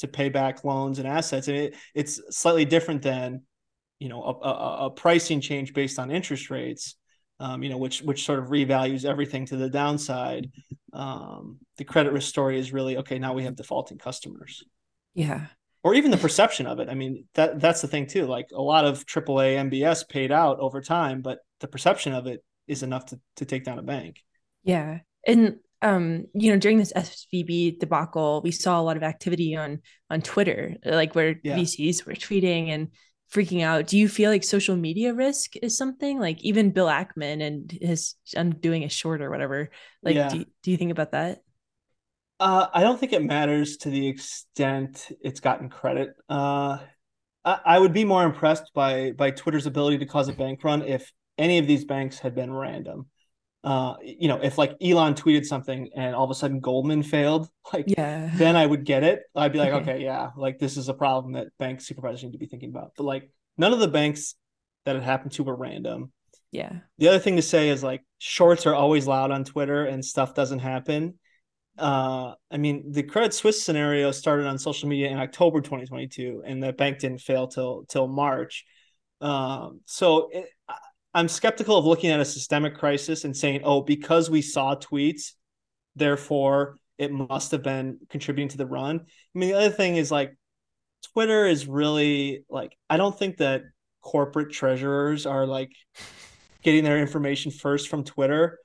to 0.00 0.08
pay 0.08 0.30
back 0.30 0.64
loans 0.64 0.98
and 0.98 1.06
assets. 1.06 1.46
And 1.46 1.56
it, 1.56 1.76
it's 1.94 2.20
slightly 2.30 2.64
different 2.64 3.02
than, 3.02 3.42
you 4.02 4.08
know 4.08 4.22
a, 4.22 4.48
a, 4.48 4.86
a 4.86 4.90
pricing 4.90 5.40
change 5.40 5.72
based 5.72 5.98
on 5.98 6.10
interest 6.10 6.50
rates 6.50 6.96
um, 7.42 7.62
you 7.62 7.70
know 7.70 7.76
which 7.76 8.02
which 8.02 8.24
sort 8.24 8.38
of 8.38 8.46
revalues 8.46 9.04
everything 9.04 9.46
to 9.46 9.56
the 9.56 9.68
downside. 9.68 10.50
Um, 10.92 11.58
the 11.76 11.84
credit 11.84 12.12
risk 12.12 12.28
story 12.28 12.56
is 12.58 12.72
really 12.72 12.98
okay 12.98 13.18
now 13.18 13.32
we 13.32 13.42
have 13.42 13.56
defaulting 13.56 13.98
customers. 13.98 14.62
Yeah. 15.14 15.46
Or 15.82 15.94
even 15.94 16.12
the 16.12 16.16
perception 16.16 16.66
of 16.66 16.78
it. 16.78 16.88
I 16.88 16.94
mean 16.94 17.24
that 17.34 17.58
that's 17.58 17.82
the 17.82 17.88
thing 17.88 18.06
too 18.06 18.26
like 18.26 18.46
a 18.54 18.62
lot 18.62 18.84
of 18.84 19.04
aaa 19.04 19.70
mbs 19.70 20.08
paid 20.08 20.30
out 20.30 20.60
over 20.60 20.80
time 20.80 21.20
but 21.20 21.40
the 21.58 21.66
perception 21.66 22.12
of 22.12 22.28
it 22.28 22.44
is 22.68 22.84
enough 22.84 23.06
to, 23.06 23.18
to 23.36 23.44
take 23.44 23.64
down 23.64 23.80
a 23.80 23.82
bank. 23.82 24.22
Yeah. 24.62 25.00
And 25.26 25.56
um, 25.80 26.26
you 26.34 26.52
know, 26.52 26.58
during 26.58 26.78
this 26.78 26.92
SVB 26.92 27.80
debacle, 27.80 28.40
we 28.44 28.52
saw 28.52 28.80
a 28.80 28.82
lot 28.82 28.96
of 28.96 29.02
activity 29.02 29.56
on 29.56 29.80
on 30.08 30.22
Twitter, 30.22 30.76
like 30.84 31.16
where 31.16 31.40
yeah. 31.42 31.56
VCs 31.56 32.06
were 32.06 32.12
tweeting 32.12 32.68
and 32.68 32.88
freaking 33.32 33.62
out. 33.62 33.86
Do 33.86 33.98
you 33.98 34.08
feel 34.08 34.30
like 34.30 34.44
social 34.44 34.76
media 34.76 35.14
risk 35.14 35.56
is 35.56 35.76
something? 35.76 36.18
Like 36.18 36.42
even 36.42 36.70
bill 36.70 36.86
ackman 36.86 37.42
and 37.42 37.70
his 37.70 38.14
i'm 38.36 38.50
doing 38.50 38.84
a 38.84 38.88
short 38.88 39.22
or 39.22 39.30
whatever. 39.30 39.70
Like 40.02 40.16
yeah. 40.16 40.28
do, 40.28 40.44
do 40.62 40.70
you 40.70 40.76
think 40.76 40.92
about 40.92 41.12
that? 41.12 41.42
Uh, 42.38 42.66
i 42.74 42.82
don't 42.82 42.98
think 42.98 43.12
it 43.12 43.22
matters 43.22 43.76
to 43.78 43.90
the 43.90 44.06
extent 44.06 45.08
it's 45.22 45.40
gotten 45.40 45.68
credit. 45.68 46.14
Uh, 46.28 46.78
I, 47.44 47.60
I 47.64 47.78
would 47.78 47.92
be 47.92 48.04
more 48.04 48.24
impressed 48.24 48.72
by 48.74 49.12
by 49.12 49.30
twitter's 49.30 49.66
ability 49.66 49.98
to 49.98 50.06
cause 50.06 50.28
a 50.28 50.32
bank 50.32 50.62
run 50.64 50.82
if 50.82 51.12
any 51.38 51.58
of 51.58 51.66
these 51.66 51.84
banks 51.84 52.18
had 52.18 52.34
been 52.34 52.52
random 52.52 53.06
uh, 53.64 53.94
you 54.02 54.28
know, 54.28 54.40
if 54.42 54.58
like 54.58 54.76
Elon 54.82 55.14
tweeted 55.14 55.44
something 55.44 55.90
and 55.94 56.14
all 56.14 56.24
of 56.24 56.30
a 56.30 56.34
sudden 56.34 56.60
Goldman 56.60 57.02
failed, 57.02 57.48
like, 57.72 57.84
yeah, 57.86 58.30
then 58.34 58.56
I 58.56 58.66
would 58.66 58.84
get 58.84 59.04
it. 59.04 59.22
I'd 59.34 59.52
be 59.52 59.58
like, 59.58 59.72
okay, 59.72 59.92
okay 59.92 60.04
yeah, 60.04 60.30
like 60.36 60.58
this 60.58 60.76
is 60.76 60.88
a 60.88 60.94
problem 60.94 61.34
that 61.34 61.48
bank 61.58 61.80
supervisors 61.80 62.24
need 62.24 62.32
to 62.32 62.38
be 62.38 62.46
thinking 62.46 62.70
about. 62.70 62.92
But 62.96 63.04
like, 63.04 63.30
none 63.56 63.72
of 63.72 63.78
the 63.78 63.88
banks 63.88 64.34
that 64.84 64.96
it 64.96 65.02
happened 65.02 65.32
to 65.32 65.44
were 65.44 65.54
random. 65.54 66.12
Yeah. 66.50 66.72
The 66.98 67.08
other 67.08 67.18
thing 67.18 67.36
to 67.36 67.42
say 67.42 67.70
is 67.70 67.82
like 67.82 68.02
shorts 68.18 68.66
are 68.66 68.74
always 68.74 69.06
loud 69.06 69.30
on 69.30 69.44
Twitter 69.44 69.86
and 69.86 70.04
stuff 70.04 70.34
doesn't 70.34 70.58
happen. 70.58 71.18
Uh, 71.78 72.34
I 72.50 72.58
mean, 72.58 72.92
the 72.92 73.02
Credit 73.02 73.32
Suisse 73.32 73.62
scenario 73.62 74.10
started 74.10 74.46
on 74.46 74.58
social 74.58 74.88
media 74.88 75.08
in 75.08 75.18
October 75.18 75.62
2022, 75.62 76.42
and 76.44 76.62
the 76.62 76.72
bank 76.74 76.98
didn't 76.98 77.22
fail 77.22 77.46
till 77.46 77.84
till 77.88 78.06
March. 78.06 78.66
Um, 79.22 79.80
so 79.86 80.28
it, 80.30 80.48
I'm 81.14 81.28
skeptical 81.28 81.76
of 81.76 81.84
looking 81.84 82.10
at 82.10 82.20
a 82.20 82.24
systemic 82.24 82.76
crisis 82.76 83.24
and 83.24 83.36
saying, 83.36 83.62
oh, 83.64 83.82
because 83.82 84.30
we 84.30 84.42
saw 84.42 84.74
tweets, 84.74 85.32
therefore 85.94 86.76
it 86.98 87.12
must 87.12 87.50
have 87.50 87.62
been 87.62 87.98
contributing 88.08 88.48
to 88.48 88.56
the 88.56 88.66
run. 88.66 89.00
I 89.00 89.38
mean, 89.38 89.50
the 89.50 89.56
other 89.56 89.70
thing 89.70 89.96
is 89.96 90.10
like 90.10 90.36
Twitter 91.12 91.46
is 91.46 91.66
really 91.66 92.44
like, 92.48 92.76
I 92.88 92.96
don't 92.96 93.18
think 93.18 93.38
that 93.38 93.62
corporate 94.00 94.52
treasurers 94.52 95.26
are 95.26 95.46
like 95.46 95.72
getting 96.62 96.84
their 96.84 96.98
information 96.98 97.50
first 97.50 97.88
from 97.88 98.04
Twitter. 98.04 98.58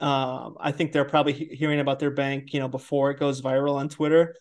Um, 0.00 0.56
I 0.58 0.72
think 0.72 0.92
they're 0.92 1.04
probably 1.04 1.32
he- 1.32 1.56
hearing 1.56 1.80
about 1.80 1.98
their 1.98 2.10
bank, 2.10 2.52
you 2.52 2.60
know, 2.60 2.68
before 2.68 3.10
it 3.10 3.20
goes 3.20 3.42
viral 3.42 3.74
on 3.74 3.88
Twitter. 3.88 4.34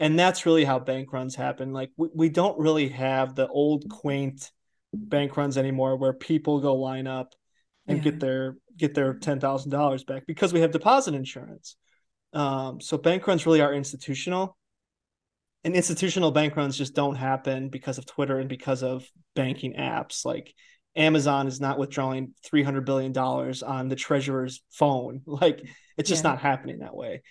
And 0.00 0.18
that's 0.18 0.46
really 0.46 0.64
how 0.64 0.78
bank 0.78 1.12
runs 1.12 1.34
happen. 1.34 1.72
Like 1.72 1.90
we, 1.96 2.08
we 2.14 2.28
don't 2.28 2.58
really 2.58 2.88
have 2.88 3.34
the 3.34 3.46
old 3.46 3.88
quaint 3.88 4.50
bank 4.96 5.36
runs 5.36 5.56
anymore 5.58 5.96
where 5.96 6.12
people 6.12 6.60
go 6.60 6.74
line 6.76 7.06
up 7.06 7.34
and 7.86 7.98
yeah. 7.98 8.04
get 8.04 8.20
their 8.20 8.56
get 8.76 8.94
their 8.94 9.14
ten 9.14 9.40
thousand 9.40 9.70
dollars 9.70 10.04
back 10.04 10.26
because 10.26 10.52
we 10.52 10.60
have 10.60 10.70
deposit 10.70 11.14
insurance. 11.14 11.76
Um, 12.32 12.80
so 12.80 12.98
bank 12.98 13.26
runs 13.26 13.46
really 13.46 13.60
are 13.60 13.72
institutional, 13.72 14.56
and 15.62 15.74
institutional 15.74 16.30
bank 16.30 16.56
runs 16.56 16.76
just 16.76 16.94
don't 16.94 17.14
happen 17.14 17.68
because 17.68 17.98
of 17.98 18.06
Twitter 18.06 18.38
and 18.38 18.48
because 18.48 18.82
of 18.82 19.06
banking 19.34 19.74
apps. 19.74 20.24
Like 20.24 20.52
Amazon 20.96 21.46
is 21.46 21.60
not 21.60 21.78
withdrawing 21.78 22.34
three 22.44 22.62
hundred 22.62 22.84
billion 22.84 23.12
dollars 23.12 23.62
on 23.62 23.88
the 23.88 23.96
treasurer's 23.96 24.62
phone. 24.70 25.22
Like 25.26 25.62
it's 25.96 26.08
just 26.08 26.24
yeah. 26.24 26.30
not 26.30 26.40
happening 26.40 26.80
that 26.80 26.96
way. 26.96 27.22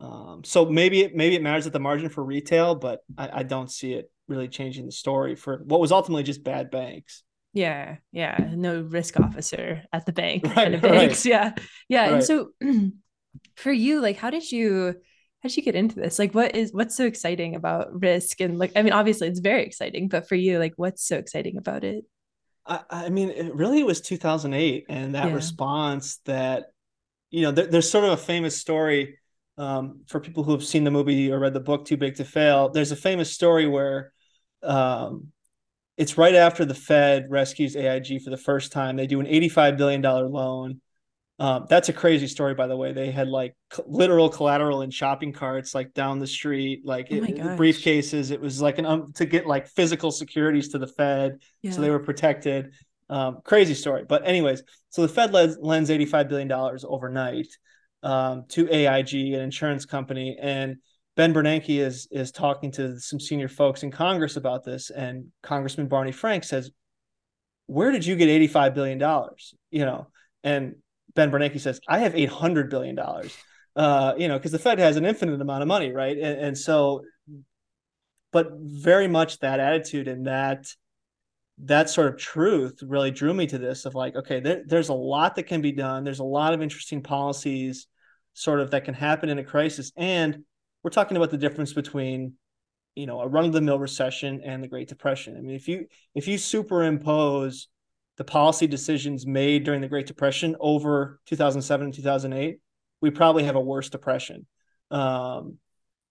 Um, 0.00 0.42
so 0.44 0.64
maybe 0.64 1.02
it 1.02 1.14
maybe 1.14 1.36
it 1.36 1.42
matters 1.42 1.66
at 1.66 1.72
the 1.72 1.80
margin 1.80 2.08
for 2.08 2.24
retail, 2.24 2.74
but 2.74 3.00
I, 3.18 3.40
I 3.40 3.42
don't 3.42 3.70
see 3.70 3.92
it 3.92 4.10
really 4.28 4.48
changing 4.48 4.86
the 4.86 4.92
story 4.92 5.34
for 5.34 5.58
what 5.64 5.80
was 5.80 5.92
ultimately 5.92 6.22
just 6.22 6.42
bad 6.42 6.70
banks. 6.70 7.22
Yeah, 7.52 7.96
yeah. 8.12 8.50
No 8.54 8.80
risk 8.80 9.18
officer 9.18 9.82
at 9.92 10.06
the 10.06 10.12
bank 10.12 10.44
right, 10.46 10.54
kind 10.54 10.74
of 10.74 10.82
banks. 10.82 11.26
Right. 11.26 11.30
Yeah. 11.30 11.54
Yeah. 11.88 12.02
Right. 12.02 12.12
And 12.14 12.24
so 12.24 12.50
for 13.56 13.72
you, 13.72 14.00
like 14.00 14.16
how 14.16 14.30
did 14.30 14.50
you 14.50 14.94
how 15.42 15.48
did 15.48 15.56
you 15.56 15.62
get 15.62 15.74
into 15.74 15.96
this? 15.96 16.18
Like 16.18 16.34
what 16.34 16.54
is 16.56 16.72
what's 16.72 16.96
so 16.96 17.04
exciting 17.04 17.54
about 17.54 18.00
risk? 18.00 18.40
And 18.40 18.58
like 18.58 18.72
I 18.76 18.82
mean, 18.82 18.92
obviously 18.92 19.28
it's 19.28 19.40
very 19.40 19.64
exciting, 19.64 20.08
but 20.08 20.28
for 20.28 20.34
you, 20.34 20.58
like 20.58 20.74
what's 20.76 21.06
so 21.06 21.16
exciting 21.16 21.58
about 21.58 21.84
it? 21.84 22.04
I, 22.66 22.80
I 22.90 23.08
mean, 23.08 23.30
it 23.30 23.54
really 23.54 23.82
was 23.82 24.00
2008 24.00 24.86
and 24.88 25.14
that 25.14 25.28
yeah. 25.28 25.34
response 25.34 26.18
that, 26.26 26.66
you 27.30 27.42
know, 27.42 27.50
there, 27.50 27.66
there's 27.66 27.90
sort 27.90 28.04
of 28.04 28.12
a 28.12 28.16
famous 28.16 28.56
story 28.56 29.18
um, 29.60 30.00
for 30.06 30.20
people 30.20 30.42
who 30.42 30.52
have 30.52 30.64
seen 30.64 30.84
the 30.84 30.90
movie 30.90 31.30
or 31.30 31.38
read 31.38 31.52
the 31.52 31.60
book 31.60 31.84
Too 31.84 31.98
Big 31.98 32.16
to 32.16 32.24
Fail. 32.24 32.70
There's 32.70 32.92
a 32.92 32.96
famous 32.96 33.30
story 33.30 33.66
where 33.66 34.10
um, 34.62 35.28
it's 35.98 36.16
right 36.16 36.34
after 36.34 36.64
the 36.64 36.74
Fed 36.74 37.26
rescues 37.28 37.76
AIG 37.76 38.22
for 38.22 38.30
the 38.30 38.38
first 38.38 38.72
time. 38.72 38.96
They 38.96 39.06
do 39.06 39.20
an 39.20 39.26
$85 39.26 39.76
billion 39.76 40.00
loan. 40.00 40.80
Um, 41.38 41.66
that's 41.68 41.90
a 41.90 41.92
crazy 41.92 42.26
story, 42.26 42.54
by 42.54 42.68
the 42.68 42.76
way. 42.76 42.94
They 42.94 43.10
had 43.10 43.28
like 43.28 43.54
literal 43.86 44.30
collateral 44.30 44.80
in 44.80 44.90
shopping 44.90 45.32
carts, 45.32 45.74
like 45.74 45.92
down 45.92 46.20
the 46.20 46.26
street, 46.26 46.86
like 46.86 47.08
oh 47.10 47.16
it, 47.16 47.36
briefcases. 47.58 48.30
It 48.30 48.40
was 48.40 48.62
like 48.62 48.78
an 48.78 48.86
um, 48.86 49.12
to 49.14 49.26
get 49.26 49.46
like 49.46 49.68
physical 49.68 50.10
securities 50.10 50.68
to 50.70 50.78
the 50.78 50.86
Fed, 50.86 51.38
yeah. 51.62 51.70
so 51.70 51.80
they 51.80 51.88
were 51.88 51.98
protected. 51.98 52.72
Um, 53.08 53.38
crazy 53.42 53.72
story, 53.72 54.04
but 54.06 54.26
anyways, 54.28 54.62
so 54.90 55.00
the 55.00 55.08
Fed 55.08 55.32
lends, 55.32 55.56
lends 55.58 55.88
eighty-five 55.88 56.28
billion 56.28 56.46
dollars 56.46 56.84
overnight 56.86 57.48
um, 58.02 58.44
to 58.48 58.68
AIG, 58.70 59.34
an 59.34 59.40
insurance 59.40 59.84
company, 59.84 60.36
and 60.40 60.76
Ben 61.16 61.34
Bernanke 61.34 61.80
is 61.80 62.08
is 62.10 62.30
talking 62.32 62.70
to 62.72 62.98
some 62.98 63.20
senior 63.20 63.48
folks 63.48 63.82
in 63.82 63.90
Congress 63.90 64.36
about 64.36 64.64
this, 64.64 64.90
and 64.90 65.26
Congressman 65.42 65.88
Barney 65.88 66.12
Frank 66.12 66.44
says, 66.44 66.70
"Where 67.66 67.90
did 67.90 68.06
you 68.06 68.16
get 68.16 68.28
eighty 68.28 68.46
five 68.46 68.74
billion 68.74 68.98
dollars?" 68.98 69.54
You 69.70 69.84
know, 69.84 70.06
and 70.44 70.76
Ben 71.14 71.30
Bernanke 71.30 71.60
says, 71.60 71.80
"I 71.88 71.98
have 72.00 72.14
eight 72.14 72.30
hundred 72.30 72.70
billion 72.70 72.94
dollars." 72.94 73.36
Uh, 73.76 74.14
you 74.16 74.28
know, 74.28 74.36
because 74.36 74.52
the 74.52 74.58
Fed 74.58 74.78
has 74.78 74.96
an 74.96 75.04
infinite 75.04 75.40
amount 75.40 75.62
of 75.62 75.68
money, 75.68 75.92
right? 75.92 76.16
And, 76.16 76.40
and 76.40 76.58
so, 76.58 77.02
but 78.32 78.48
very 78.52 79.06
much 79.06 79.38
that 79.40 79.60
attitude 79.60 80.08
and 80.08 80.26
that 80.26 80.66
that 81.64 81.90
sort 81.90 82.08
of 82.08 82.16
truth 82.16 82.78
really 82.82 83.10
drew 83.10 83.34
me 83.34 83.46
to 83.46 83.58
this 83.58 83.84
of 83.84 83.94
like, 83.94 84.16
okay, 84.16 84.40
there, 84.40 84.62
there's 84.66 84.88
a 84.88 84.94
lot 84.94 85.34
that 85.36 85.44
can 85.44 85.60
be 85.60 85.72
done. 85.72 86.04
There's 86.04 86.20
a 86.20 86.24
lot 86.24 86.54
of 86.54 86.62
interesting 86.62 87.02
policies 87.02 87.86
sort 88.32 88.60
of 88.60 88.70
that 88.70 88.84
can 88.84 88.94
happen 88.94 89.28
in 89.28 89.38
a 89.38 89.44
crisis, 89.44 89.92
and 89.96 90.44
we're 90.82 90.90
talking 90.90 91.16
about 91.16 91.30
the 91.30 91.36
difference 91.36 91.72
between 91.72 92.34
you 92.94 93.06
know 93.06 93.20
a 93.20 93.28
run-of-the-mill 93.28 93.78
recession 93.78 94.40
and 94.44 94.62
the 94.62 94.68
great 94.68 94.88
depression. 94.88 95.36
I 95.36 95.40
mean 95.40 95.56
if 95.56 95.68
you 95.68 95.86
if 96.14 96.26
you 96.26 96.38
superimpose 96.38 97.68
the 98.16 98.24
policy 98.24 98.66
decisions 98.66 99.26
made 99.26 99.64
during 99.64 99.80
the 99.80 99.88
great 99.88 100.06
depression 100.06 100.56
over 100.60 101.20
2007 101.26 101.86
and 101.86 101.94
2008 101.94 102.58
we 103.00 103.10
probably 103.10 103.44
have 103.44 103.56
a 103.56 103.60
worse 103.60 103.88
depression. 103.88 104.46
Um, 104.90 105.58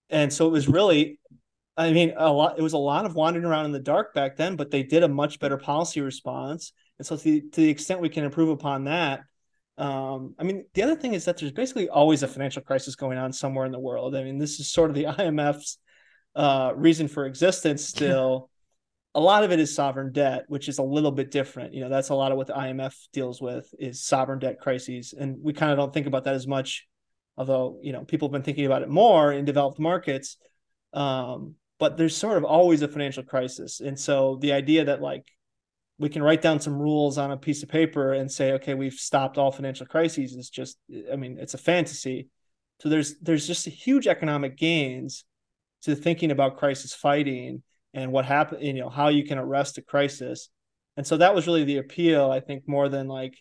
and 0.10 0.34
so 0.34 0.48
it 0.48 0.52
was 0.52 0.68
really 0.68 1.20
i 1.80 1.92
mean 1.92 2.14
a 2.18 2.32
lot 2.32 2.60
it 2.60 2.62
was 2.62 2.74
a 2.74 2.78
lot 2.78 3.06
of 3.06 3.16
wandering 3.16 3.46
around 3.46 3.66
in 3.66 3.72
the 3.72 3.80
dark 3.80 4.14
back 4.14 4.36
then 4.36 4.56
but 4.56 4.70
they 4.70 4.84
did 4.84 5.04
a 5.04 5.08
much 5.08 5.40
better 5.40 5.58
policy 5.58 6.02
response 6.02 6.74
and 7.00 7.06
so 7.06 7.18
to 7.18 7.24
the, 7.24 7.42
to 7.42 7.62
the 7.62 7.70
extent 7.70 8.00
we 8.02 8.10
can 8.10 8.24
improve 8.24 8.50
upon 8.50 8.84
that 8.84 9.22
um, 9.80 10.36
I 10.38 10.44
mean, 10.44 10.66
the 10.74 10.84
other 10.84 10.96
thing 10.96 11.14
is 11.14 11.24
that 11.24 11.38
there's 11.38 11.54
basically 11.54 11.88
always 11.88 12.22
a 12.22 12.28
financial 12.28 12.62
crisis 12.62 12.98
going 12.98 13.18
on 13.18 13.32
somewhere 13.32 13.66
in 13.66 13.72
the 13.72 13.80
world. 13.80 14.14
I 14.14 14.26
mean, 14.26 14.38
this 14.38 14.60
is 14.60 14.70
sort 14.70 14.90
of 14.90 14.96
the 14.96 15.06
IMF's 15.18 15.78
uh, 16.36 16.74
reason 16.76 17.08
for 17.08 17.26
existence 17.26 17.86
still. 17.88 18.50
a 19.16 19.22
lot 19.22 19.46
of 19.46 19.52
it 19.54 19.60
is 19.60 19.74
sovereign 19.74 20.12
debt, 20.12 20.44
which 20.50 20.68
is 20.68 20.80
a 20.80 20.84
little 20.84 21.12
bit 21.12 21.32
different. 21.32 21.74
You 21.74 21.80
know, 21.80 21.90
that's 21.90 22.10
a 22.10 22.16
lot 22.16 22.34
of 22.34 22.38
what 22.38 22.48
the 22.48 22.54
IMF 22.54 22.94
deals 23.14 23.42
with 23.42 23.74
is 23.80 24.04
sovereign 24.04 24.40
debt 24.40 24.60
crises. 24.60 25.14
And 25.18 25.38
we 25.42 25.54
kind 25.54 25.72
of 25.72 25.78
don't 25.78 25.94
think 25.94 26.08
about 26.08 26.26
that 26.26 26.36
as 26.36 26.46
much, 26.46 26.86
although, 27.38 27.80
you 27.82 27.94
know, 27.94 28.04
people 28.04 28.28
have 28.28 28.34
been 28.34 28.44
thinking 28.44 28.66
about 28.66 28.82
it 28.82 28.90
more 28.90 29.32
in 29.32 29.46
developed 29.46 29.80
markets. 29.80 30.36
Um, 30.92 31.56
but 31.80 31.98
there's 31.98 32.16
sort 32.16 32.38
of 32.38 32.44
always 32.44 32.82
a 32.82 32.88
financial 32.88 33.24
crisis. 33.24 33.80
And 33.80 33.98
so 33.98 34.38
the 34.42 34.52
idea 34.52 34.86
that 34.86 35.02
like 35.02 35.26
we 35.98 36.10
can 36.10 36.24
write 36.24 36.42
down 36.42 36.60
some 36.60 36.80
rules 36.80 37.18
on 37.18 37.32
a 37.32 37.38
piece 37.38 37.64
of 37.64 37.70
paper 37.70 38.14
and 38.14 38.32
say, 38.32 38.54
okay, 38.54 38.74
we've 38.74 38.94
stopped 38.94 39.38
all 39.38 39.52
financial 39.52 39.86
crises. 39.86 40.34
is 40.34 40.50
just, 40.50 40.78
I 41.12 41.16
mean, 41.16 41.38
it's 41.40 41.54
a 41.54 41.58
fantasy. 41.58 42.30
So 42.82 42.88
there's 42.88 43.18
there's 43.20 43.46
just 43.46 43.66
huge 43.66 44.08
economic 44.08 44.58
gains 44.58 45.26
to 45.82 45.96
thinking 45.96 46.32
about 46.32 46.58
crisis 46.58 46.94
fighting 46.94 47.64
and 47.94 48.12
what 48.12 48.26
happened, 48.26 48.64
you 48.64 48.74
know, 48.74 48.90
how 48.90 49.10
you 49.10 49.26
can 49.26 49.38
arrest 49.38 49.78
a 49.78 49.82
crisis. 49.82 50.50
And 50.96 51.06
so 51.06 51.18
that 51.18 51.34
was 51.36 51.48
really 51.48 51.64
the 51.64 51.78
appeal, 51.78 52.32
I 52.32 52.40
think, 52.40 52.68
more 52.68 52.88
than 52.90 53.08
like, 53.08 53.36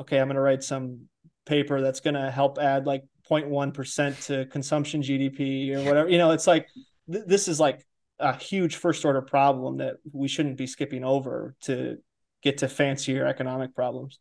okay, 0.00 0.18
I'm 0.18 0.28
going 0.28 0.36
to 0.36 0.40
write 0.40 0.62
some 0.62 1.08
paper 1.46 1.80
that's 1.80 2.00
going 2.00 2.14
to 2.14 2.30
help 2.30 2.58
add 2.58 2.86
like 2.86 3.04
0.1% 3.30 4.26
to 4.26 4.46
consumption 4.46 5.02
GDP 5.02 5.74
or 5.74 5.82
whatever. 5.82 6.08
You 6.08 6.18
know, 6.18 6.30
it's 6.30 6.46
like 6.46 6.66
th- 7.10 7.24
this 7.26 7.48
is 7.48 7.58
like 7.60 7.84
a 8.18 8.36
huge 8.36 8.76
first 8.76 9.04
order 9.04 9.22
problem 9.22 9.78
that 9.78 9.96
we 10.12 10.28
shouldn't 10.28 10.56
be 10.56 10.66
skipping 10.66 11.04
over 11.04 11.54
to 11.62 11.98
get 12.42 12.58
to 12.58 12.68
fancier 12.68 13.26
economic 13.26 13.74
problems. 13.74 14.18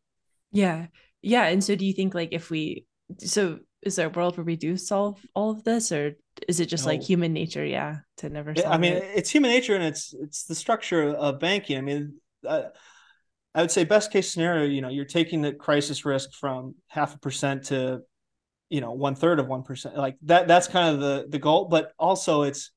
Yeah. 0.51 0.87
Yeah. 1.21 1.45
And 1.45 1.63
so 1.63 1.75
do 1.75 1.85
you 1.85 1.93
think 1.93 2.13
like 2.13 2.29
if 2.31 2.49
we 2.49 2.85
so 3.19 3.59
is 3.81 3.95
there 3.95 4.07
a 4.07 4.11
world 4.11 4.37
where 4.37 4.43
we 4.43 4.55
do 4.55 4.75
solve 4.75 5.19
all 5.33 5.51
of 5.51 5.63
this 5.63 5.91
or 5.91 6.13
is 6.47 6.59
it 6.59 6.65
just 6.65 6.85
no. 6.85 6.91
like 6.91 7.01
human 7.01 7.31
nature 7.31 7.65
yeah 7.65 7.97
to 8.17 8.29
never 8.29 8.53
solve 8.53 8.73
I 8.73 8.77
mean 8.77 8.93
it? 8.93 9.11
it's 9.15 9.29
human 9.29 9.49
nature 9.49 9.75
and 9.75 9.83
it's 9.83 10.13
it's 10.21 10.43
the 10.43 10.55
structure 10.55 11.09
of 11.09 11.39
banking. 11.39 11.77
I 11.77 11.81
mean 11.81 12.15
I, 12.47 12.65
I 13.55 13.61
would 13.61 13.71
say 13.71 13.85
best 13.85 14.11
case 14.11 14.31
scenario, 14.31 14.65
you 14.65 14.81
know, 14.81 14.89
you're 14.89 15.05
taking 15.05 15.41
the 15.41 15.51
crisis 15.51 16.05
risk 16.05 16.33
from 16.33 16.75
half 16.87 17.15
a 17.15 17.19
percent 17.19 17.63
to 17.65 18.01
you 18.69 18.81
know 18.81 18.91
one 18.91 19.15
third 19.15 19.39
of 19.39 19.47
one 19.47 19.63
percent 19.63 19.97
like 19.97 20.17
that 20.23 20.47
that's 20.47 20.67
kind 20.67 20.93
of 20.93 20.99
the 20.99 21.25
the 21.29 21.39
goal 21.39 21.65
but 21.65 21.93
also 21.97 22.41
it's 22.41 22.71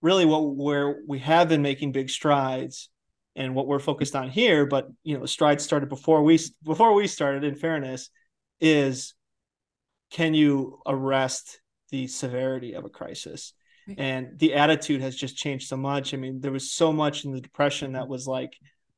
really 0.00 0.24
what 0.24 0.54
where 0.56 1.00
we 1.06 1.18
have 1.18 1.48
been 1.48 1.62
making 1.62 1.92
big 1.92 2.10
strides 2.10 2.88
and 3.36 3.54
what 3.54 3.66
we're 3.66 3.78
focused 3.78 4.16
on 4.16 4.28
here 4.28 4.66
but 4.66 4.88
you 5.02 5.14
know 5.14 5.20
the 5.20 5.28
strides 5.28 5.64
started 5.64 5.88
before 5.88 6.22
we 6.22 6.38
before 6.64 6.94
we 6.94 7.06
started 7.06 7.44
in 7.44 7.54
fairness 7.54 8.10
is 8.60 9.14
can 10.10 10.34
you 10.34 10.80
arrest 10.86 11.60
the 11.90 12.06
severity 12.06 12.74
of 12.74 12.84
a 12.84 12.88
crisis? 12.88 13.54
And 13.96 14.38
the 14.38 14.54
attitude 14.54 15.00
has 15.00 15.16
just 15.16 15.36
changed 15.36 15.68
so 15.68 15.76
much. 15.76 16.12
I 16.12 16.18
mean 16.18 16.40
there 16.40 16.52
was 16.52 16.72
so 16.72 16.92
much 16.92 17.24
in 17.24 17.32
the 17.32 17.40
depression 17.40 17.92
that 17.92 18.08
was 18.08 18.26
like 18.26 18.52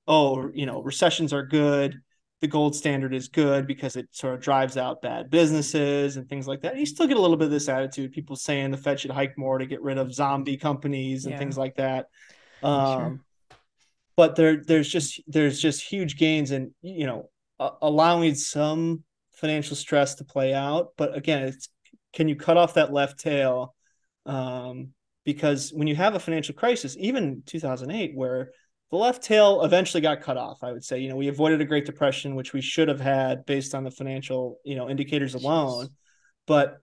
oh 0.08 0.50
you 0.52 0.66
know 0.66 0.82
recessions 0.82 1.32
are 1.32 1.46
good 1.46 1.96
the 2.40 2.48
gold 2.48 2.74
standard 2.74 3.12
is 3.12 3.28
good 3.28 3.66
because 3.66 3.96
it 3.96 4.08
sort 4.12 4.34
of 4.34 4.40
drives 4.40 4.76
out 4.76 5.02
bad 5.02 5.30
businesses 5.30 6.16
and 6.16 6.28
things 6.28 6.48
like 6.48 6.62
that. 6.62 6.76
You 6.78 6.86
still 6.86 7.06
get 7.06 7.18
a 7.18 7.20
little 7.20 7.36
bit 7.36 7.46
of 7.46 7.50
this 7.50 7.68
attitude, 7.68 8.12
people 8.12 8.34
saying 8.34 8.70
the 8.70 8.78
Fed 8.78 8.98
should 8.98 9.10
hike 9.10 9.36
more 9.36 9.58
to 9.58 9.66
get 9.66 9.82
rid 9.82 9.98
of 9.98 10.14
zombie 10.14 10.56
companies 10.56 11.26
and 11.26 11.32
yeah. 11.32 11.38
things 11.38 11.58
like 11.58 11.76
that. 11.76 12.06
Um, 12.62 12.98
sure. 12.98 13.20
But 14.16 14.36
there, 14.36 14.56
there's 14.56 14.88
just 14.88 15.20
there's 15.26 15.60
just 15.60 15.82
huge 15.82 16.16
gains 16.16 16.50
in 16.50 16.74
you 16.82 17.06
know 17.06 17.30
uh, 17.58 17.70
allowing 17.82 18.34
some 18.34 19.04
financial 19.32 19.76
stress 19.76 20.16
to 20.16 20.24
play 20.24 20.54
out. 20.54 20.92
But 20.96 21.16
again, 21.16 21.42
it's 21.42 21.68
can 22.12 22.28
you 22.28 22.36
cut 22.36 22.56
off 22.56 22.74
that 22.74 22.92
left 22.92 23.20
tail? 23.20 23.74
Um, 24.26 24.92
because 25.24 25.70
when 25.72 25.86
you 25.86 25.96
have 25.96 26.14
a 26.14 26.20
financial 26.20 26.54
crisis, 26.54 26.96
even 26.98 27.42
2008, 27.46 28.14
where 28.14 28.50
the 28.90 28.96
left 28.96 29.22
tail 29.22 29.62
eventually 29.62 30.00
got 30.00 30.20
cut 30.20 30.36
off. 30.36 30.62
I 30.62 30.72
would 30.72 30.84
say, 30.84 30.98
you 30.98 31.08
know, 31.08 31.16
we 31.16 31.28
avoided 31.28 31.60
a 31.60 31.64
Great 31.64 31.86
Depression, 31.86 32.34
which 32.34 32.52
we 32.52 32.60
should 32.60 32.88
have 32.88 33.00
had 33.00 33.46
based 33.46 33.74
on 33.74 33.84
the 33.84 33.90
financial, 33.90 34.58
you 34.64 34.74
know, 34.74 34.88
indicators 34.88 35.34
alone, 35.34 35.90
but 36.46 36.78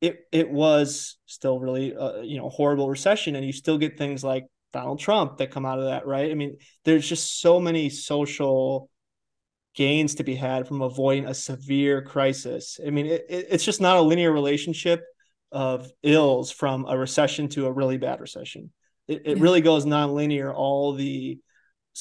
it 0.00 0.26
it 0.32 0.50
was 0.50 1.16
still 1.24 1.58
really, 1.58 1.92
a, 1.98 2.22
you 2.22 2.36
know, 2.36 2.48
horrible 2.50 2.90
recession, 2.90 3.36
and 3.36 3.46
you 3.46 3.52
still 3.52 3.78
get 3.78 3.96
things 3.96 4.22
like 4.22 4.44
Donald 4.72 4.98
Trump 4.98 5.38
that 5.38 5.50
come 5.50 5.64
out 5.64 5.78
of 5.78 5.86
that, 5.86 6.06
right? 6.06 6.30
I 6.30 6.34
mean, 6.34 6.58
there's 6.84 7.08
just 7.08 7.40
so 7.40 7.58
many 7.58 7.88
social 7.88 8.90
gains 9.74 10.16
to 10.16 10.24
be 10.24 10.34
had 10.34 10.66
from 10.66 10.82
avoiding 10.82 11.26
a 11.26 11.34
severe 11.34 12.02
crisis. 12.02 12.78
I 12.84 12.90
mean, 12.90 13.06
it, 13.06 13.26
it's 13.28 13.64
just 13.64 13.80
not 13.80 13.96
a 13.96 14.02
linear 14.02 14.32
relationship 14.32 15.02
of 15.52 15.90
ills 16.02 16.50
from 16.50 16.86
a 16.86 16.98
recession 16.98 17.48
to 17.50 17.66
a 17.66 17.72
really 17.72 17.96
bad 17.96 18.20
recession. 18.20 18.70
It, 19.08 19.22
it 19.24 19.38
really 19.38 19.60
goes 19.60 19.86
nonlinear. 19.86 20.52
All 20.52 20.92
the 20.92 21.38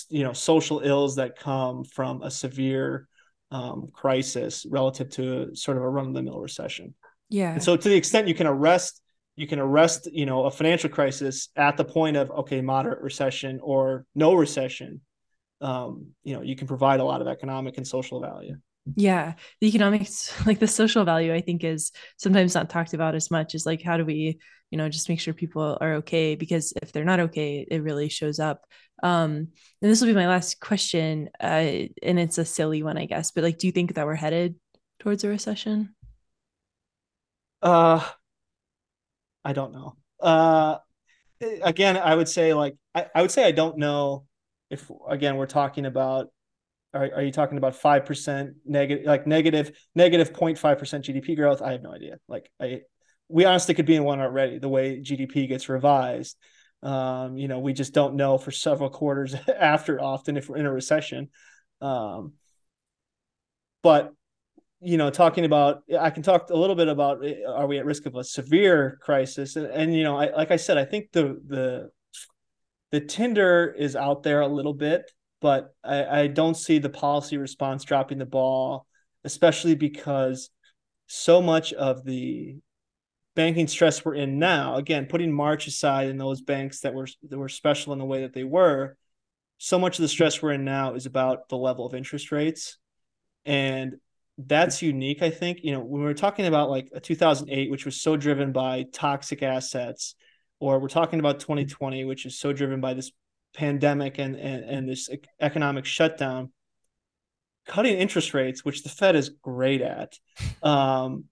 you 0.09 0.23
know 0.23 0.33
social 0.33 0.79
ills 0.79 1.15
that 1.15 1.37
come 1.37 1.83
from 1.83 2.21
a 2.21 2.31
severe 2.31 3.07
um, 3.51 3.89
crisis 3.93 4.65
relative 4.69 5.09
to 5.11 5.55
sort 5.55 5.77
of 5.77 5.83
a 5.83 5.89
run 5.89 6.07
of 6.07 6.13
the 6.13 6.23
mill 6.23 6.39
recession. 6.39 6.93
Yeah. 7.29 7.53
And 7.53 7.63
so 7.63 7.75
to 7.75 7.89
the 7.89 7.95
extent 7.95 8.27
you 8.27 8.35
can 8.35 8.47
arrest 8.47 9.01
you 9.35 9.47
can 9.47 9.59
arrest 9.59 10.07
you 10.11 10.25
know 10.25 10.45
a 10.45 10.51
financial 10.51 10.89
crisis 10.89 11.49
at 11.55 11.77
the 11.77 11.85
point 11.85 12.17
of 12.17 12.31
okay 12.31 12.61
moderate 12.61 13.01
recession 13.01 13.59
or 13.61 14.05
no 14.15 14.33
recession 14.33 15.01
um, 15.61 16.07
you 16.23 16.35
know 16.35 16.41
you 16.41 16.55
can 16.55 16.67
provide 16.67 16.99
a 16.99 17.03
lot 17.03 17.21
of 17.21 17.27
economic 17.27 17.77
and 17.77 17.87
social 17.87 18.21
value 18.21 18.55
yeah 18.95 19.33
the 19.61 19.67
economics 19.67 20.31
like 20.45 20.59
the 20.59 20.67
social 20.67 21.05
value 21.05 21.33
i 21.33 21.41
think 21.41 21.63
is 21.63 21.91
sometimes 22.17 22.53
not 22.53 22.69
talked 22.69 22.93
about 22.93 23.15
as 23.15 23.31
much 23.31 23.55
as 23.55 23.65
like 23.65 23.81
how 23.81 23.97
do 23.97 24.05
we 24.05 24.39
you 24.69 24.77
know 24.77 24.89
just 24.89 25.09
make 25.09 25.19
sure 25.19 25.33
people 25.33 25.77
are 25.81 25.95
okay 25.95 26.35
because 26.35 26.73
if 26.81 26.91
they're 26.91 27.03
not 27.03 27.19
okay 27.19 27.65
it 27.69 27.81
really 27.81 28.09
shows 28.09 28.39
up. 28.39 28.65
Um 29.03 29.49
and 29.81 29.91
this 29.91 30.01
will 30.01 30.07
be 30.07 30.13
my 30.13 30.27
last 30.27 30.59
question 30.59 31.29
uh 31.41 31.87
and 32.03 32.19
it's 32.19 32.37
a 32.37 32.45
silly 32.45 32.81
one 32.83 32.97
i 32.97 33.05
guess 33.05 33.31
but 33.31 33.43
like 33.43 33.57
do 33.57 33.67
you 33.67 33.73
think 33.73 33.93
that 33.95 34.05
we're 34.05 34.15
headed 34.15 34.55
towards 34.99 35.23
a 35.23 35.29
recession? 35.29 35.95
Uh 37.61 38.07
i 39.43 39.53
don't 39.53 39.73
know. 39.73 39.95
Uh 40.19 40.77
again 41.63 41.97
i 41.97 42.15
would 42.15 42.29
say 42.29 42.53
like 42.53 42.75
I, 42.95 43.07
I 43.13 43.21
would 43.21 43.31
say 43.31 43.43
i 43.43 43.51
don't 43.51 43.77
know 43.77 44.25
if 44.69 44.89
again 45.07 45.35
we're 45.35 45.45
talking 45.47 45.85
about 45.85 46.29
are, 46.95 47.11
are 47.15 47.23
you 47.23 47.31
talking 47.31 47.57
about 47.57 47.79
5% 47.79 48.53
negative 48.65 49.05
like 49.05 49.27
negative 49.27 49.71
negative 49.93 50.31
0.5% 50.31 50.57
gdp 50.57 51.35
growth? 51.35 51.61
I 51.61 51.73
have 51.73 51.83
no 51.83 51.91
idea. 51.91 52.17
Like 52.27 52.49
i 52.59 52.81
we 53.27 53.43
honestly 53.43 53.73
could 53.73 53.87
be 53.87 53.95
in 53.95 54.03
one 54.03 54.21
already 54.21 54.59
the 54.59 54.69
way 54.69 54.99
gdp 55.01 55.47
gets 55.47 55.67
revised. 55.69 56.37
Um, 56.81 57.37
you 57.37 57.47
know 57.47 57.59
we 57.59 57.73
just 57.73 57.93
don't 57.93 58.15
know 58.15 58.37
for 58.37 58.51
several 58.51 58.89
quarters 58.89 59.35
after 59.59 60.01
often 60.01 60.37
if 60.37 60.49
we're 60.49 60.57
in 60.57 60.65
a 60.65 60.71
recession. 60.71 61.29
Um, 61.81 62.33
but 63.83 64.13
you 64.81 64.97
know 64.97 65.09
talking 65.09 65.45
about 65.45 65.83
i 65.99 66.09
can 66.09 66.21
talk 66.21 66.49
a 66.49 66.55
little 66.55 66.75
bit 66.75 66.87
about 66.87 67.25
eh, 67.25 67.35
are 67.47 67.65
we 67.65 67.77
at 67.77 67.85
risk 67.85 68.05
of 68.05 68.15
a 68.15 68.23
severe 68.23 68.97
crisis? 69.01 69.55
And, 69.55 69.67
and 69.67 69.95
you 69.95 70.03
know 70.03 70.17
I, 70.17 70.31
like 70.31 70.51
i 70.51 70.57
said 70.57 70.77
i 70.77 70.85
think 70.85 71.11
the 71.11 71.41
the 71.47 71.89
the 72.91 73.01
tinder 73.01 73.73
is 73.77 73.95
out 73.95 74.23
there 74.23 74.41
a 74.41 74.47
little 74.47 74.73
bit 74.73 75.11
but 75.45 75.75
I, 75.83 76.21
I 76.21 76.27
don't 76.27 76.57
see 76.57 76.79
the 76.79 76.89
policy 76.89 77.37
response 77.37 77.83
dropping 77.83 78.17
the 78.17 78.25
ball, 78.25 78.87
especially 79.23 79.75
because 79.75 80.49
so 81.05 81.39
much 81.39 81.71
of 81.71 82.03
the 82.03 82.55
banking 83.35 83.67
stress 83.67 84.03
we're 84.03 84.15
in 84.15 84.39
now, 84.39 84.77
again, 84.77 85.05
putting 85.05 85.31
March 85.31 85.67
aside 85.67 86.09
and 86.09 86.19
those 86.19 86.41
banks 86.41 86.79
that 86.79 86.95
were 86.95 87.07
that 87.29 87.37
were 87.37 87.47
special 87.47 87.93
in 87.93 87.99
the 87.99 88.05
way 88.05 88.21
that 88.21 88.33
they 88.33 88.43
were, 88.43 88.97
so 89.59 89.77
much 89.77 89.99
of 89.99 90.01
the 90.01 90.07
stress 90.07 90.41
we're 90.41 90.53
in 90.53 90.65
now 90.65 90.95
is 90.95 91.05
about 91.05 91.47
the 91.49 91.57
level 91.57 91.85
of 91.85 91.93
interest 91.93 92.31
rates. 92.31 92.79
And 93.45 93.97
that's 94.39 94.81
unique, 94.81 95.21
I 95.21 95.29
think. 95.29 95.59
You 95.61 95.73
know, 95.73 95.81
when 95.81 96.01
we're 96.01 96.15
talking 96.15 96.47
about 96.47 96.71
like 96.71 96.89
a 96.91 96.99
2008, 96.99 97.69
which 97.69 97.85
was 97.85 98.01
so 98.01 98.17
driven 98.17 98.51
by 98.51 98.85
toxic 98.91 99.43
assets, 99.43 100.15
or 100.59 100.79
we're 100.79 100.87
talking 100.87 101.19
about 101.19 101.39
2020, 101.39 102.03
which 102.03 102.25
is 102.25 102.39
so 102.39 102.51
driven 102.51 102.81
by 102.81 102.95
this 102.95 103.11
pandemic 103.55 104.17
and, 104.17 104.35
and, 104.35 104.63
and 104.63 104.89
this 104.89 105.09
economic 105.39 105.85
shutdown, 105.85 106.51
cutting 107.67 107.97
interest 107.97 108.33
rates, 108.33 108.63
which 108.63 108.83
the 108.83 108.89
Fed 108.89 109.15
is 109.15 109.29
great 109.41 109.81
at, 109.81 110.17
um, 110.63 111.25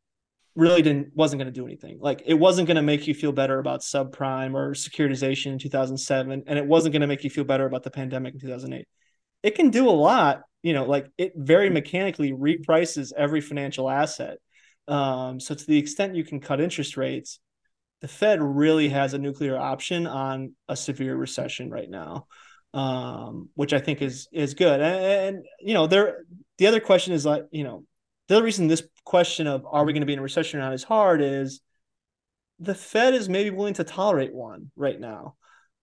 really 0.56 0.82
didn't 0.82 1.16
wasn't 1.16 1.40
going 1.40 1.52
to 1.52 1.60
do 1.60 1.66
anything. 1.66 1.98
Like 2.00 2.24
it 2.26 2.36
wasn't 2.36 2.68
going 2.68 2.76
to 2.76 2.84
make 2.84 3.08
you 3.08 3.14
feel 3.14 3.32
better 3.32 3.60
about 3.60 3.82
subprime 3.82 4.54
or 4.54 4.72
securitization 4.72 5.48
in 5.48 5.60
2007, 5.60 6.44
and 6.46 6.60
it 6.60 6.66
wasn't 6.66 6.94
going 6.94 7.02
to 7.02 7.08
make 7.08 7.24
you 7.24 7.30
feel 7.30 7.44
better 7.44 7.66
about 7.66 7.84
the 7.84 7.92
pandemic 7.92 8.36
in 8.36 8.40
2008. 8.40 8.88
It 9.42 9.56
can 9.56 9.70
do 9.70 9.90
a 9.90 9.92
lot, 9.92 10.44
you 10.62 10.74
know, 10.74 10.86
like 10.86 11.08
it 11.18 11.34
very 11.36 11.70
mechanically 11.70 12.34
reprices 12.34 13.12
every 13.16 13.42
financial 13.42 13.90
asset. 13.90 14.38
Um, 14.88 15.40
so 15.40 15.56
to 15.56 15.66
the 15.66 15.78
extent 15.78 16.16
you 16.16 16.24
can 16.24 16.40
cut 16.40 16.62
interest 16.62 16.98
rates, 16.98 17.40
the 18.04 18.10
Fed 18.10 18.44
really 18.44 18.90
has 18.90 19.14
a 19.14 19.18
nuclear 19.18 19.58
option 19.58 20.08
on 20.08 20.56
a 20.68 20.76
severe 20.76 21.16
recession 21.16 21.70
right 21.72 21.90
now, 21.90 22.28
um, 22.74 23.48
which 23.56 23.72
I 23.72 23.80
think 23.80 24.02
is 24.02 24.28
is 24.34 24.56
good. 24.56 24.82
And, 24.82 25.38
and, 25.38 25.46
you 25.62 25.74
know, 25.74 25.88
there 25.88 26.26
the 26.58 26.68
other 26.68 26.82
question 26.82 27.14
is 27.14 27.26
like, 27.26 27.46
you 27.52 27.64
know, 27.64 27.86
the 28.28 28.36
other 28.36 28.44
reason 28.44 28.68
this 28.68 28.84
question 29.06 29.48
of 29.48 29.66
are 29.66 29.86
we 29.86 29.94
going 29.94 30.02
to 30.02 30.06
be 30.06 30.12
in 30.12 30.20
a 30.20 30.22
recession 30.22 30.60
or 30.60 30.64
not 30.64 30.74
is 30.74 30.84
hard 30.84 31.22
is 31.22 31.62
the 32.60 32.76
Fed 32.76 33.14
is 33.14 33.30
maybe 33.30 33.52
willing 33.52 33.76
to 33.76 33.86
tolerate 33.86 34.34
one 34.34 34.70
right 34.76 35.00
now. 35.00 35.36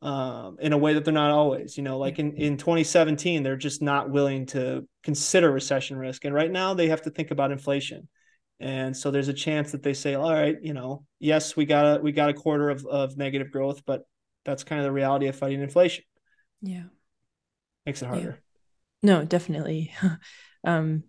Um, 0.02 0.56
in 0.61 0.72
a 0.74 0.78
way 0.78 0.94
that 0.94 1.04
they're 1.04 1.12
not 1.12 1.30
always, 1.30 1.76
you 1.76 1.83
know, 1.83 1.98
like 1.98 2.18
in, 2.18 2.35
in 2.35 2.56
2017, 2.56 3.42
they're 3.42 3.56
just 3.56 3.83
not 3.83 4.11
willing 4.11 4.46
to 4.46 4.87
consider 5.02 5.50
recession 5.50 5.96
risk. 5.98 6.24
And 6.24 6.35
right 6.35 6.50
now 6.50 6.72
they 6.72 6.88
have 6.88 7.02
to 7.02 7.11
think 7.11 7.30
about 7.30 7.50
inflation. 7.50 8.09
And 8.61 8.94
so 8.94 9.11
there's 9.11 9.29
a 9.29 9.35
chance 9.35 9.73
that 9.73 9.83
they 9.83 9.94
say, 9.94 10.14
all 10.14 10.33
right, 10.33 10.57
you 10.62 10.75
know, 10.75 11.05
yes, 11.18 11.57
we 11.57 11.64
got 11.64 11.99
a 11.99 12.01
we 12.01 12.12
got 12.12 12.29
a 12.29 12.35
quarter 12.35 12.68
of, 12.68 12.85
of 12.87 13.16
negative 13.16 13.51
growth, 13.51 13.83
but 13.87 14.03
that's 14.44 14.64
kind 14.64 14.81
of 14.81 14.85
the 14.85 14.92
reality 14.92 15.29
of 15.29 15.37
fighting 15.37 15.62
inflation. 15.62 16.05
Yeah. 16.61 16.85
Makes 17.87 18.03
it 18.03 18.07
harder. 18.07 18.42
Yeah. 19.03 19.11
No, 19.11 19.25
definitely. 19.25 19.94
um 20.64 21.05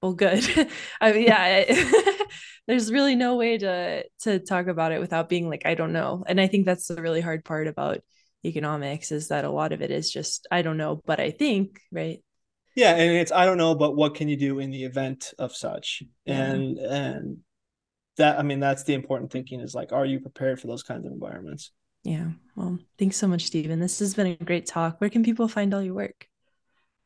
well 0.00 0.14
good. 0.14 0.42
I 1.00 1.12
mean, 1.12 1.24
yeah, 1.24 1.64
there's 2.66 2.90
really 2.90 3.14
no 3.14 3.36
way 3.36 3.58
to 3.58 4.04
to 4.22 4.38
talk 4.38 4.68
about 4.68 4.92
it 4.92 5.00
without 5.00 5.28
being 5.28 5.50
like, 5.50 5.62
I 5.66 5.74
don't 5.74 5.92
know. 5.92 6.24
And 6.26 6.40
I 6.40 6.46
think 6.46 6.64
that's 6.64 6.88
the 6.88 7.02
really 7.02 7.20
hard 7.20 7.44
part 7.44 7.66
about 7.66 8.00
economics 8.44 9.12
is 9.12 9.28
that 9.28 9.44
a 9.44 9.50
lot 9.50 9.72
of 9.72 9.82
it 9.82 9.90
is 9.90 10.10
just 10.10 10.46
I 10.50 10.62
don't 10.62 10.78
know, 10.78 11.00
but 11.04 11.20
I 11.20 11.30
think, 11.30 11.80
right? 11.92 12.20
Yeah, 12.74 12.94
and 12.94 13.12
it's 13.12 13.32
I 13.32 13.44
don't 13.44 13.58
know, 13.58 13.74
but 13.74 13.96
what 13.96 14.14
can 14.14 14.28
you 14.28 14.36
do 14.36 14.58
in 14.58 14.70
the 14.70 14.84
event 14.84 15.34
of 15.38 15.54
such? 15.54 16.02
And 16.26 16.78
and 16.78 17.38
that 18.16 18.38
I 18.38 18.42
mean 18.42 18.60
that's 18.60 18.84
the 18.84 18.94
important 18.94 19.30
thinking 19.30 19.60
is 19.60 19.74
like, 19.74 19.92
are 19.92 20.06
you 20.06 20.20
prepared 20.20 20.60
for 20.60 20.66
those 20.66 20.82
kinds 20.82 21.06
of 21.06 21.12
environments? 21.12 21.70
Yeah. 22.04 22.30
Well, 22.56 22.78
thanks 22.98 23.16
so 23.16 23.28
much, 23.28 23.44
Steven. 23.44 23.78
This 23.78 23.98
has 24.00 24.14
been 24.14 24.26
a 24.26 24.44
great 24.44 24.66
talk. 24.66 25.00
Where 25.00 25.10
can 25.10 25.22
people 25.22 25.48
find 25.48 25.72
all 25.72 25.82
your 25.82 25.94
work? 25.94 26.26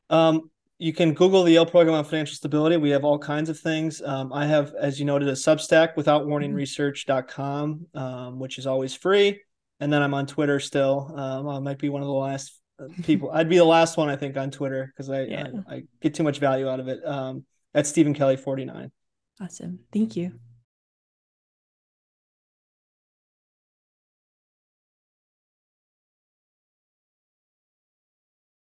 Um, 0.09 0.51
you 0.79 0.93
can 0.93 1.15
Google 1.15 1.43
the 1.43 1.53
Yale 1.53 1.67
program 1.67 1.97
on 1.97 2.05
financial 2.05 2.35
stability. 2.35 2.77
We 2.77 2.91
have 2.91 3.05
all 3.05 3.19
kinds 3.19 3.49
of 3.49 3.59
things. 3.59 4.03
Um, 4.03 4.33
I 4.33 4.47
have, 4.47 4.75
as 4.79 4.99
you 4.99 5.07
noted, 5.07 5.29
a 5.29 5.33
Substack 5.33 5.97
without 5.97 6.27
warning 6.27 6.51
mm-hmm. 6.51 6.59
research.com, 6.59 7.87
um, 7.95 8.39
which 8.39 8.59
is 8.59 8.67
always 8.67 8.95
free. 8.95 9.41
And 9.81 9.93
then 9.93 10.03
I'm 10.03 10.15
on 10.15 10.27
Twitter 10.27 10.61
still. 10.61 11.13
Um, 11.19 11.49
I 11.49 11.59
might 11.61 11.79
be 11.79 11.89
one 11.89 12.03
of 12.03 12.09
the 12.09 12.15
last 12.15 12.61
people. 13.03 13.31
I'd 13.31 13.49
be 13.49 13.59
the 13.59 13.65
last 13.65 13.97
one 13.97 14.09
I 14.09 14.17
think 14.17 14.37
on 14.37 14.51
Twitter 14.51 14.93
because 14.95 15.11
I, 15.11 15.23
yeah. 15.23 15.49
I, 15.69 15.75
I 15.75 15.83
get 16.01 16.15
too 16.15 16.23
much 16.23 16.39
value 16.39 16.69
out 16.69 16.81
of 16.81 16.89
it. 16.89 17.05
Um, 17.07 17.45
at 17.75 17.87
Steven 17.87 18.15
Kelly 18.15 18.37
forty 18.37 18.65
nine. 18.65 18.91
Awesome. 19.41 19.81
Thank 19.93 20.17
you. 20.17 20.33